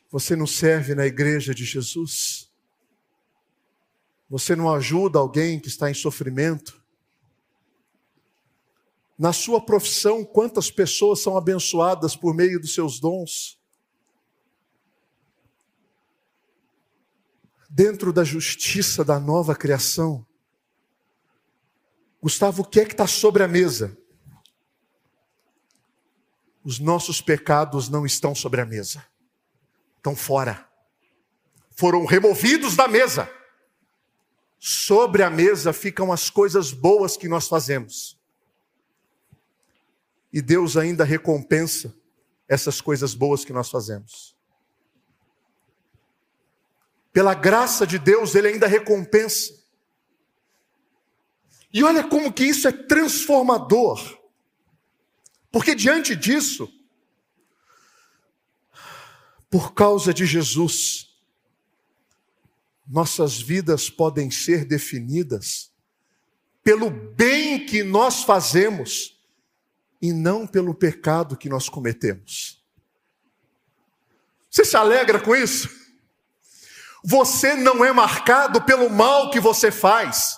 Você 0.10 0.36
não 0.36 0.48
serve 0.48 0.96
na 0.96 1.06
igreja 1.06 1.54
de 1.54 1.64
Jesus? 1.64 2.52
Você 4.30 4.56
não 4.56 4.74
ajuda 4.74 5.20
alguém 5.20 5.60
que 5.60 5.68
está 5.68 5.90
em 5.90 5.94
sofrimento? 5.94 6.82
Na 9.18 9.32
sua 9.32 9.64
profissão, 9.64 10.26
quantas 10.26 10.72
pessoas 10.72 11.20
são 11.20 11.38
abençoadas 11.38 12.16
por 12.16 12.34
meio 12.34 12.60
dos 12.60 12.74
seus 12.74 13.00
dons? 13.00 13.61
Dentro 17.74 18.12
da 18.12 18.24
justiça 18.26 19.04
da 19.04 19.18
nova 19.18 19.56
criação. 19.56 20.26
Gustavo, 22.22 22.64
o 22.64 22.66
que 22.66 22.82
é 22.82 22.86
que 22.86 22.92
está 22.92 23.08
sobre 23.08 23.44
a 23.44 23.48
mesa? 23.48 23.98
Os 26.64 26.80
nossos 26.80 27.22
pecados 27.22 27.88
não 27.88 28.06
estão 28.06 28.36
sobre 28.36 28.60
a 28.60 28.66
mesa, 28.66 29.04
estão 29.96 30.16
fora. 30.16 30.70
Foram 31.72 32.06
removidos 32.06 32.76
da 32.76 32.90
mesa. 32.90 33.32
Sobre 34.60 35.24
a 35.24 35.30
mesa 35.30 35.72
ficam 35.72 36.12
as 36.12 36.30
coisas 36.30 36.74
boas 36.74 37.16
que 37.16 37.28
nós 37.28 37.48
fazemos. 37.48 38.20
E 40.32 40.42
Deus 40.42 40.76
ainda 40.76 41.06
recompensa 41.06 41.96
essas 42.48 42.82
coisas 42.82 43.16
boas 43.16 43.46
que 43.46 43.54
nós 43.54 43.70
fazemos 43.70 44.36
pela 47.12 47.34
graça 47.34 47.86
de 47.86 48.00
Deus, 48.00 48.36
ele 48.36 48.48
ainda 48.48 48.68
recompensa. 48.68 49.54
E 51.74 51.84
olha 51.84 52.04
como 52.04 52.32
que 52.32 52.44
isso 52.44 52.68
é 52.68 52.72
transformador. 52.72 54.20
Porque 55.52 55.76
diante 55.76 56.16
disso, 56.16 56.72
por 59.50 59.74
causa 59.74 60.14
de 60.14 60.26
Jesus, 60.26 61.10
nossas 62.88 63.42
vidas 63.42 63.90
podem 63.90 64.30
ser 64.32 64.66
definidas 64.66 65.72
pelo 66.64 66.90
bem 66.90 67.66
que 67.66 67.84
nós 67.84 68.24
fazemos 68.24 69.20
e 70.02 70.14
não 70.14 70.46
pelo 70.48 70.74
pecado 70.74 71.38
que 71.38 71.50
nós 71.50 71.68
cometemos. 71.70 72.62
Você 74.50 74.66
se 74.66 74.76
alegra 74.76 75.20
com 75.20 75.36
isso? 75.36 75.81
Você 77.04 77.56
não 77.56 77.84
é 77.84 77.92
marcado 77.92 78.62
pelo 78.62 78.90
mal 78.90 79.32
que 79.32 79.40
você 79.40 79.72
faz. 79.72 80.38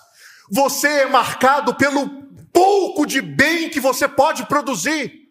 Você 0.50 0.88
é 0.88 1.06
marcado 1.06 1.74
pelo 1.74 2.24
pouco 2.52 3.04
de 3.06 3.20
bem 3.20 3.68
que 3.68 3.80
você 3.80 4.08
pode 4.08 4.46
produzir. 4.46 5.28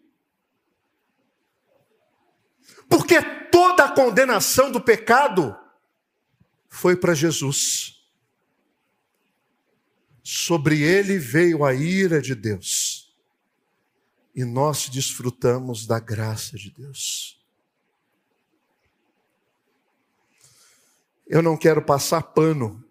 Porque 2.88 3.20
toda 3.50 3.84
a 3.84 3.92
condenação 3.92 4.70
do 4.70 4.80
pecado 4.80 5.56
foi 6.68 6.96
para 6.96 7.14
Jesus. 7.14 8.04
Sobre 10.22 10.82
ele 10.82 11.18
veio 11.18 11.64
a 11.64 11.74
ira 11.74 12.20
de 12.20 12.34
Deus. 12.34 13.14
E 14.34 14.44
nós 14.44 14.88
desfrutamos 14.88 15.86
da 15.86 15.98
graça 15.98 16.56
de 16.56 16.70
Deus. 16.70 17.43
Eu 21.26 21.42
não 21.42 21.56
quero 21.56 21.82
passar 21.82 22.22
pano 22.22 22.84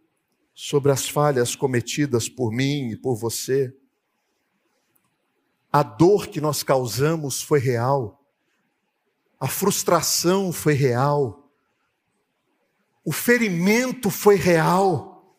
sobre 0.53 0.91
as 0.91 1.07
falhas 1.07 1.55
cometidas 1.55 2.27
por 2.27 2.51
mim 2.51 2.89
e 2.91 2.97
por 2.97 3.15
você. 3.15 3.75
A 5.71 5.83
dor 5.83 6.27
que 6.27 6.41
nós 6.41 6.63
causamos 6.63 7.41
foi 7.41 7.59
real. 7.59 8.23
A 9.39 9.47
frustração 9.47 10.51
foi 10.51 10.73
real. 10.73 11.51
O 13.03 13.11
ferimento 13.11 14.09
foi 14.09 14.35
real. 14.35 15.37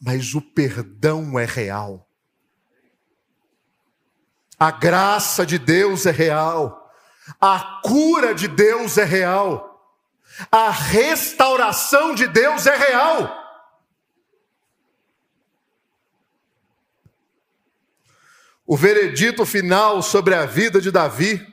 Mas 0.00 0.34
o 0.34 0.40
perdão 0.40 1.38
é 1.38 1.44
real. 1.44 2.08
A 4.58 4.70
graça 4.70 5.44
de 5.44 5.58
Deus 5.58 6.06
é 6.06 6.10
real. 6.10 6.90
A 7.40 7.80
cura 7.82 8.34
de 8.34 8.46
Deus 8.48 8.98
é 8.98 9.04
real. 9.04 9.71
A 10.50 10.70
restauração 10.70 12.14
de 12.14 12.26
Deus 12.26 12.66
é 12.66 12.76
real. 12.76 13.42
O 18.66 18.76
veredito 18.76 19.44
final 19.44 20.02
sobre 20.02 20.34
a 20.34 20.46
vida 20.46 20.80
de 20.80 20.90
Davi 20.90 21.46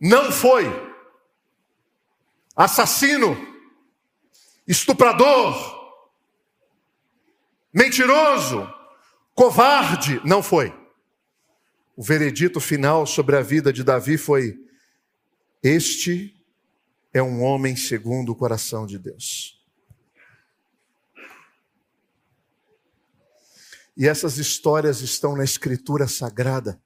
não 0.00 0.30
foi 0.30 0.64
assassino, 2.56 3.36
estuprador, 4.66 5.54
mentiroso, 7.72 8.68
covarde, 9.34 10.20
não 10.24 10.42
foi. 10.42 10.74
O 11.96 12.02
veredito 12.02 12.60
final 12.60 13.06
sobre 13.06 13.36
a 13.36 13.42
vida 13.42 13.72
de 13.72 13.84
Davi 13.84 14.16
foi: 14.16 14.56
Este 15.62 16.37
é 17.12 17.22
um 17.22 17.42
homem 17.42 17.76
segundo 17.76 18.32
o 18.32 18.36
coração 18.36 18.86
de 18.86 18.98
Deus. 18.98 19.58
E 23.96 24.06
essas 24.06 24.38
histórias 24.38 25.00
estão 25.00 25.36
na 25.36 25.42
Escritura 25.42 26.06
Sagrada, 26.06 26.80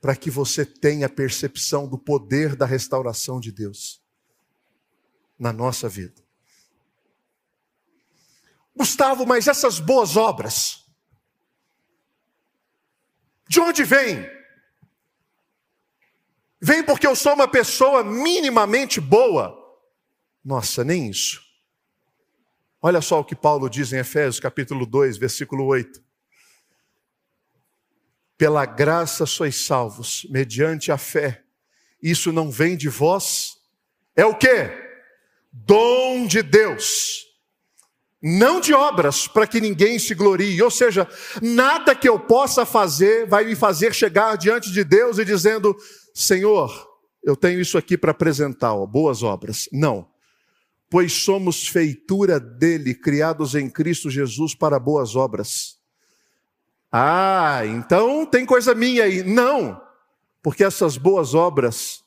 para 0.00 0.14
que 0.14 0.30
você 0.30 0.64
tenha 0.64 1.08
percepção 1.08 1.88
do 1.88 1.98
poder 1.98 2.54
da 2.54 2.66
restauração 2.66 3.40
de 3.40 3.50
Deus 3.50 4.00
na 5.38 5.52
nossa 5.52 5.88
vida. 5.88 6.22
Gustavo, 8.74 9.26
mas 9.26 9.48
essas 9.48 9.78
boas 9.78 10.16
obras, 10.16 10.86
de 13.48 13.60
onde 13.60 13.84
vêm? 13.84 14.41
Vem 16.64 16.84
porque 16.84 17.08
eu 17.08 17.16
sou 17.16 17.34
uma 17.34 17.48
pessoa 17.48 18.04
minimamente 18.04 19.00
boa. 19.00 19.52
Nossa, 20.44 20.84
nem 20.84 21.10
isso. 21.10 21.42
Olha 22.80 23.00
só 23.00 23.18
o 23.18 23.24
que 23.24 23.34
Paulo 23.34 23.68
diz 23.68 23.92
em 23.92 23.98
Efésios 23.98 24.38
capítulo 24.38 24.86
2, 24.86 25.16
versículo 25.16 25.64
8. 25.64 26.00
Pela 28.38 28.64
graça 28.64 29.26
sois 29.26 29.56
salvos, 29.56 30.24
mediante 30.30 30.92
a 30.92 30.96
fé. 30.96 31.42
Isso 32.00 32.30
não 32.30 32.48
vem 32.48 32.76
de 32.76 32.88
vós, 32.88 33.56
é 34.14 34.24
o 34.24 34.36
que? 34.36 34.70
Dom 35.52 36.26
de 36.28 36.42
Deus. 36.42 37.26
Não 38.22 38.60
de 38.60 38.72
obras, 38.72 39.26
para 39.26 39.48
que 39.48 39.60
ninguém 39.60 39.98
se 39.98 40.14
glorie. 40.14 40.62
Ou 40.62 40.70
seja, 40.70 41.08
nada 41.42 41.92
que 41.92 42.08
eu 42.08 42.20
possa 42.20 42.64
fazer 42.64 43.26
vai 43.26 43.44
me 43.44 43.56
fazer 43.56 43.92
chegar 43.92 44.36
diante 44.36 44.70
de 44.70 44.84
Deus 44.84 45.18
e 45.18 45.24
dizendo: 45.24 45.76
Senhor, 46.14 46.92
eu 47.22 47.36
tenho 47.36 47.60
isso 47.60 47.78
aqui 47.78 47.96
para 47.96 48.10
apresentar, 48.10 48.74
ó, 48.74 48.84
boas 48.86 49.22
obras. 49.22 49.68
Não. 49.72 50.08
Pois 50.90 51.12
somos 51.12 51.66
feitura 51.66 52.38
dele, 52.38 52.94
criados 52.94 53.54
em 53.54 53.70
Cristo 53.70 54.10
Jesus 54.10 54.54
para 54.54 54.78
boas 54.78 55.16
obras. 55.16 55.78
Ah, 56.90 57.62
então 57.64 58.26
tem 58.26 58.44
coisa 58.44 58.74
minha 58.74 59.04
aí. 59.04 59.22
Não, 59.22 59.80
porque 60.42 60.62
essas 60.62 60.98
boas 60.98 61.32
obras, 61.32 62.04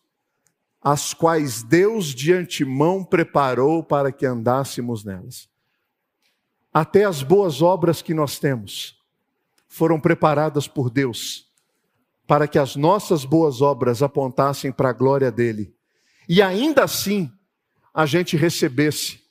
as 0.79 1.13
quais 1.13 1.63
Deus 1.63 2.13
de 2.13 2.31
antemão 2.31 3.03
preparou 3.03 3.83
para 3.83 4.11
que 4.11 4.25
andássemos 4.25 5.03
nelas. 5.03 5.49
Até 6.71 7.05
as 7.05 7.23
boas 7.23 7.61
obras 7.61 8.01
que 8.03 8.13
nós 8.13 8.37
temos 8.37 8.95
foram 9.67 9.99
preparadas 9.99 10.67
por 10.67 10.91
Deus 10.91 11.45
para 12.27 12.47
que 12.47 12.57
as 12.57 12.75
nossas 12.75 13.23
boas 13.23 13.61
obras 13.61 14.01
apontassem 14.01 14.71
para 14.71 14.89
a 14.89 14.93
glória 14.93 15.31
dele. 15.31 15.73
E 16.27 16.41
ainda 16.41 16.83
assim, 16.83 17.31
a 17.93 18.05
gente 18.05 18.35
recebesse 18.35 19.23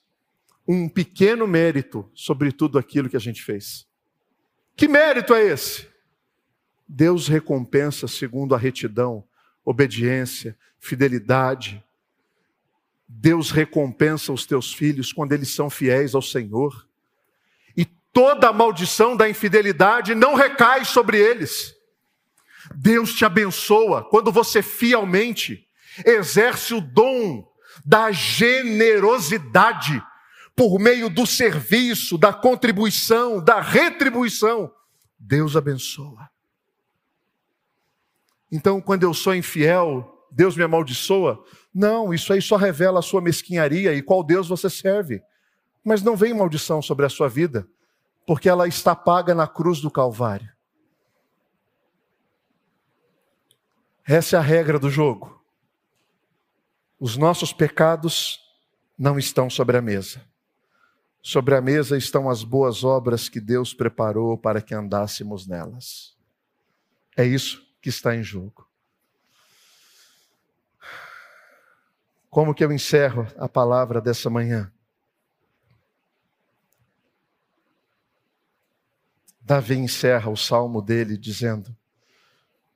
um 0.67 0.89
pequeno 0.89 1.47
mérito 1.47 2.09
sobre 2.15 2.53
tudo 2.53 2.79
aquilo 2.79 3.09
que 3.09 3.17
a 3.17 3.21
gente 3.21 3.43
fez. 3.43 3.87
Que 4.77 4.89
mérito 4.89 5.35
é 5.35 5.45
esse? 5.45 5.89
Deus 6.89 7.29
recompensa 7.29 8.07
segundo 8.09 8.55
a 8.55 8.59
retidão, 8.59 9.25
obediência, 9.65 10.57
fidelidade. 10.79 11.83
Deus 13.09 13.51
recompensa 13.51 14.33
os 14.33 14.47
teus 14.47 14.73
filhos 14.73 15.13
quando 15.13 15.33
eles 15.33 15.49
são 15.49 15.69
fiéis 15.69 16.15
ao 16.15 16.23
Senhor. 16.23 16.87
E 17.77 17.85
toda 17.85 18.49
a 18.49 18.53
maldição 18.53 19.17
da 19.17 19.29
infidelidade 19.29 20.15
não 20.15 20.35
recai 20.35 20.85
sobre 20.85 21.19
eles. 21.19 21.74
Deus 22.75 23.13
te 23.15 23.25
abençoa 23.25 24.09
quando 24.09 24.31
você 24.31 24.63
fielmente 24.63 25.67
exerce 26.05 26.75
o 26.75 26.81
dom 26.81 27.47
da 27.85 28.13
generosidade 28.13 30.03
por 30.57 30.79
meio 30.79 31.11
do 31.11 31.27
serviço, 31.27 32.17
da 32.17 32.33
contribuição, 32.33 33.43
da 33.43 33.61
retribuição. 33.61 34.73
Deus 35.19 35.57
abençoa. 35.57 36.31
Então, 38.51 38.81
quando 38.81 39.03
eu 39.03 39.13
sou 39.13 39.35
infiel, 39.35 40.27
Deus 40.31 40.57
me 40.57 40.63
amaldiçoa? 40.63 41.45
Não, 41.75 42.15
isso 42.15 42.33
aí 42.33 42.41
só 42.41 42.57
revela 42.57 43.01
a 43.01 43.03
sua 43.03 43.21
mesquinharia 43.21 43.93
e 43.95 44.03
qual 44.03 44.23
Deus 44.23 44.49
você 44.49 44.71
serve. 44.71 45.21
Mas 45.85 46.03
não 46.03 46.17
vem 46.17 46.33
maldição 46.33 46.81
sobre 46.81 47.05
a 47.05 47.09
sua 47.09 47.29
vida, 47.29 47.67
porque 48.27 48.49
ela 48.49 48.69
está 48.69 48.95
paga 48.95 49.35
na 49.35 49.49
cruz 49.49 49.81
do 49.81 49.91
Calvário. 49.91 50.54
Essa 54.07 54.37
é 54.37 54.39
a 54.39 54.43
regra 54.43 54.79
do 54.79 54.91
jogo. 54.91 55.43
Os 57.01 57.17
nossos 57.17 57.53
pecados 57.53 58.39
não 58.99 59.19
estão 59.19 59.49
sobre 59.49 59.79
a 59.79 59.83
mesa. 59.83 60.23
Sobre 61.23 61.55
a 61.55 61.61
mesa 61.61 61.97
estão 61.97 62.29
as 62.29 62.45
boas 62.45 62.85
obras 62.85 63.31
que 63.31 63.41
Deus 63.41 63.73
preparou 63.73 64.37
para 64.37 64.61
que 64.61 64.75
andássemos 64.75 65.47
nelas. 65.47 66.15
É 67.17 67.25
isso 67.25 67.67
que 67.81 67.89
está 67.89 68.15
em 68.15 68.23
jogo. 68.23 68.69
Como 72.29 72.55
que 72.55 72.63
eu 72.63 72.73
encerro 72.73 73.27
a 73.39 73.49
palavra 73.49 74.03
dessa 74.03 74.29
manhã? 74.29 74.71
Davi 79.41 79.77
encerra 79.77 80.31
o 80.31 80.37
salmo 80.37 80.83
dele 80.83 81.17
dizendo: 81.17 81.75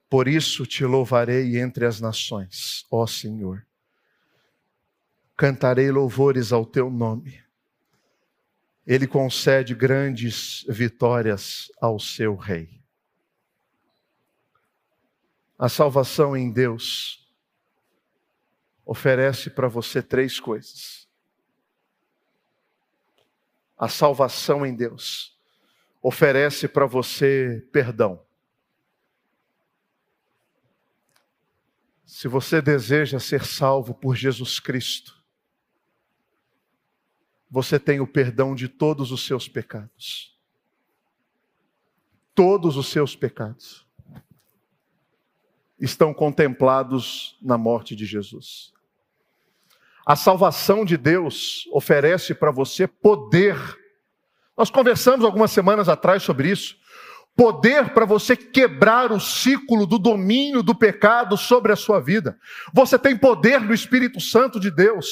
por 0.09 0.27
isso 0.27 0.65
te 0.65 0.83
louvarei 0.83 1.59
entre 1.59 1.85
as 1.85 2.01
nações, 2.01 2.85
ó 2.89 3.05
Senhor. 3.05 3.65
Cantarei 5.37 5.91
louvores 5.91 6.51
ao 6.51 6.65
teu 6.65 6.89
nome. 6.89 7.43
Ele 8.85 9.05
concede 9.05 9.75
grandes 9.75 10.65
vitórias 10.67 11.71
ao 11.79 11.99
seu 11.99 12.35
rei. 12.35 12.81
A 15.57 15.69
salvação 15.69 16.35
em 16.35 16.51
Deus 16.51 17.29
oferece 18.83 19.51
para 19.51 19.67
você 19.67 20.01
três 20.01 20.39
coisas. 20.39 21.07
A 23.77 23.87
salvação 23.87 24.65
em 24.65 24.73
Deus 24.73 25.37
oferece 26.01 26.67
para 26.67 26.87
você 26.87 27.63
perdão. 27.71 28.25
Se 32.09 32.27
você 32.27 32.59
deseja 32.59 33.19
ser 33.19 33.45
salvo 33.45 33.93
por 33.93 34.15
Jesus 34.15 34.59
Cristo, 34.59 35.15
você 37.47 37.79
tem 37.79 37.99
o 37.99 38.07
perdão 38.07 38.55
de 38.55 38.67
todos 38.67 39.11
os 39.11 39.27
seus 39.27 39.47
pecados. 39.47 40.35
Todos 42.33 42.77
os 42.77 42.87
seus 42.87 43.15
pecados 43.15 43.85
estão 45.79 46.11
contemplados 46.11 47.37
na 47.43 47.59
morte 47.59 47.95
de 47.95 48.07
Jesus. 48.07 48.73
A 50.03 50.15
salvação 50.15 50.83
de 50.83 50.97
Deus 50.97 51.69
oferece 51.71 52.33
para 52.33 52.49
você 52.49 52.87
poder. 52.87 53.55
Nós 54.57 54.71
conversamos 54.71 55.23
algumas 55.23 55.51
semanas 55.51 55.87
atrás 55.87 56.23
sobre 56.23 56.49
isso. 56.49 56.75
Poder 57.39 57.93
para 57.93 58.03
você 58.03 58.35
quebrar 58.35 59.13
o 59.13 59.19
ciclo 59.19 59.87
do 59.87 59.97
domínio 59.97 60.61
do 60.61 60.75
pecado 60.75 61.37
sobre 61.37 61.71
a 61.71 61.75
sua 61.77 62.01
vida. 62.01 62.37
Você 62.73 62.99
tem 62.99 63.15
poder 63.15 63.61
no 63.61 63.73
Espírito 63.73 64.19
Santo 64.19 64.59
de 64.59 64.69
Deus 64.69 65.07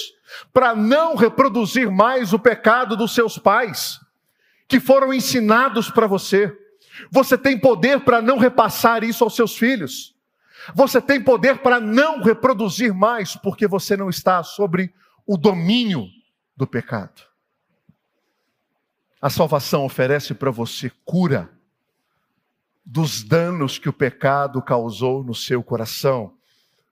para 0.51 0.75
não 0.75 1.15
reproduzir 1.15 1.89
mais 1.89 2.33
o 2.33 2.39
pecado 2.39 2.97
dos 2.97 3.15
seus 3.15 3.37
pais, 3.37 3.97
que 4.67 4.77
foram 4.77 5.13
ensinados 5.13 5.89
para 5.89 6.05
você. 6.05 6.53
Você 7.09 7.37
tem 7.37 7.57
poder 7.57 8.01
para 8.01 8.21
não 8.21 8.37
repassar 8.37 9.05
isso 9.05 9.23
aos 9.23 9.33
seus 9.33 9.57
filhos. 9.57 10.13
Você 10.75 10.99
tem 10.99 11.23
poder 11.23 11.59
para 11.59 11.79
não 11.79 12.21
reproduzir 12.21 12.93
mais, 12.93 13.37
porque 13.37 13.65
você 13.65 13.95
não 13.95 14.09
está 14.09 14.43
sobre 14.43 14.93
o 15.25 15.37
domínio 15.37 16.09
do 16.57 16.67
pecado. 16.67 17.21
A 19.21 19.29
salvação 19.29 19.85
oferece 19.85 20.33
para 20.33 20.51
você 20.51 20.91
cura 21.05 21.55
dos 22.89 23.21
danos 23.21 23.77
que 23.77 23.89
o 23.89 23.93
pecado 23.93 24.61
causou 24.61 25.21
no 25.21 25.35
seu 25.35 25.61
coração, 25.61 26.37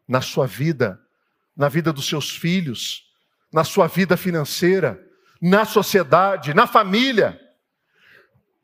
na 0.05 0.19
sua 0.19 0.45
vida, 0.45 1.01
na 1.55 1.69
vida 1.69 1.93
dos 1.93 2.05
seus 2.05 2.35
filhos, 2.35 3.09
na 3.49 3.63
sua 3.63 3.87
vida 3.87 4.17
financeira, 4.17 5.01
na 5.41 5.63
sociedade, 5.63 6.53
na 6.53 6.67
família. 6.67 7.39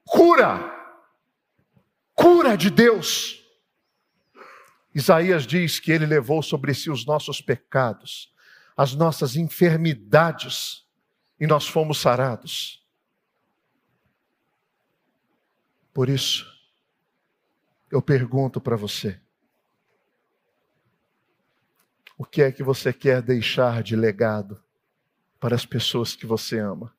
Cura! 0.04 0.78
Cura 2.14 2.58
de 2.58 2.70
Deus. 2.70 3.42
Isaías 4.94 5.48
diz 5.48 5.80
que 5.80 5.90
ele 5.90 6.06
levou 6.06 6.44
sobre 6.44 6.74
si 6.74 6.92
os 6.92 7.06
nossos 7.06 7.40
pecados, 7.40 8.30
as 8.76 8.94
nossas 8.94 9.38
enfermidades, 9.38 10.86
e 11.40 11.48
nós 11.48 11.66
fomos 11.66 11.98
sarados. 11.98 12.86
Por 15.94 16.10
isso, 16.10 16.51
eu 17.92 18.02
pergunto 18.02 18.62
para 18.62 18.78
você: 18.78 19.20
o 22.18 22.24
que 22.24 22.42
é 22.42 22.52
que 22.52 22.64
você 22.64 22.94
quer 22.94 23.22
deixar 23.22 23.84
de 23.84 23.96
legado 23.96 24.64
para 25.40 25.56
as 25.56 25.66
pessoas 25.66 26.16
que 26.16 26.26
você 26.26 26.58
ama? 26.58 26.96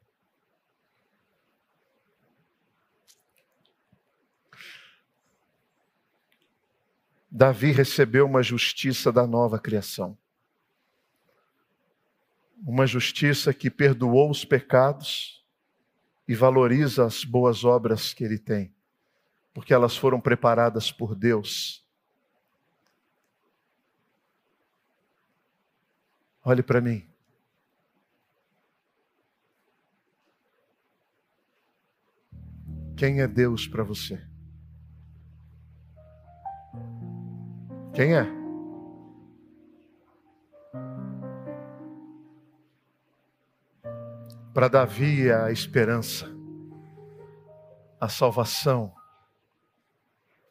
Davi 7.31 7.73
recebeu 7.73 8.27
uma 8.27 8.43
justiça 8.43 9.11
da 9.11 9.27
nova 9.27 9.59
criação. 9.59 10.19
Uma 12.63 12.87
justiça 12.87 13.55
que 13.55 13.71
perdoou 13.71 14.31
os 14.31 14.45
pecados 14.45 15.43
e 16.29 16.35
valoriza 16.35 17.07
as 17.07 17.25
boas 17.25 17.65
obras 17.65 18.13
que 18.13 18.23
ele 18.23 18.39
tem 18.39 18.73
porque 19.53 19.75
elas 19.75 19.97
foram 19.97 20.21
preparadas 20.21 20.91
por 20.91 21.15
Deus. 21.15 21.87
Olhe 26.45 26.63
para 26.63 26.81
mim. 26.81 27.09
Quem 32.97 33.21
é 33.21 33.29
Deus 33.29 33.67
para 33.67 33.83
você? 33.83 34.21
Quem 37.95 38.17
é? 38.17 38.27
Para 44.55 44.69
Davi 44.69 45.29
é 45.29 45.35
a 45.35 45.51
esperança, 45.51 46.27
a 48.01 48.09
salvação, 48.09 48.95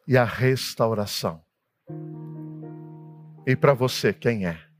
e 0.06 0.16
a 0.16 0.24
restauração. 0.24 1.42
E 3.46 3.56
para 3.56 3.74
você, 3.74 4.12
quem 4.12 4.46
é? 4.46 4.71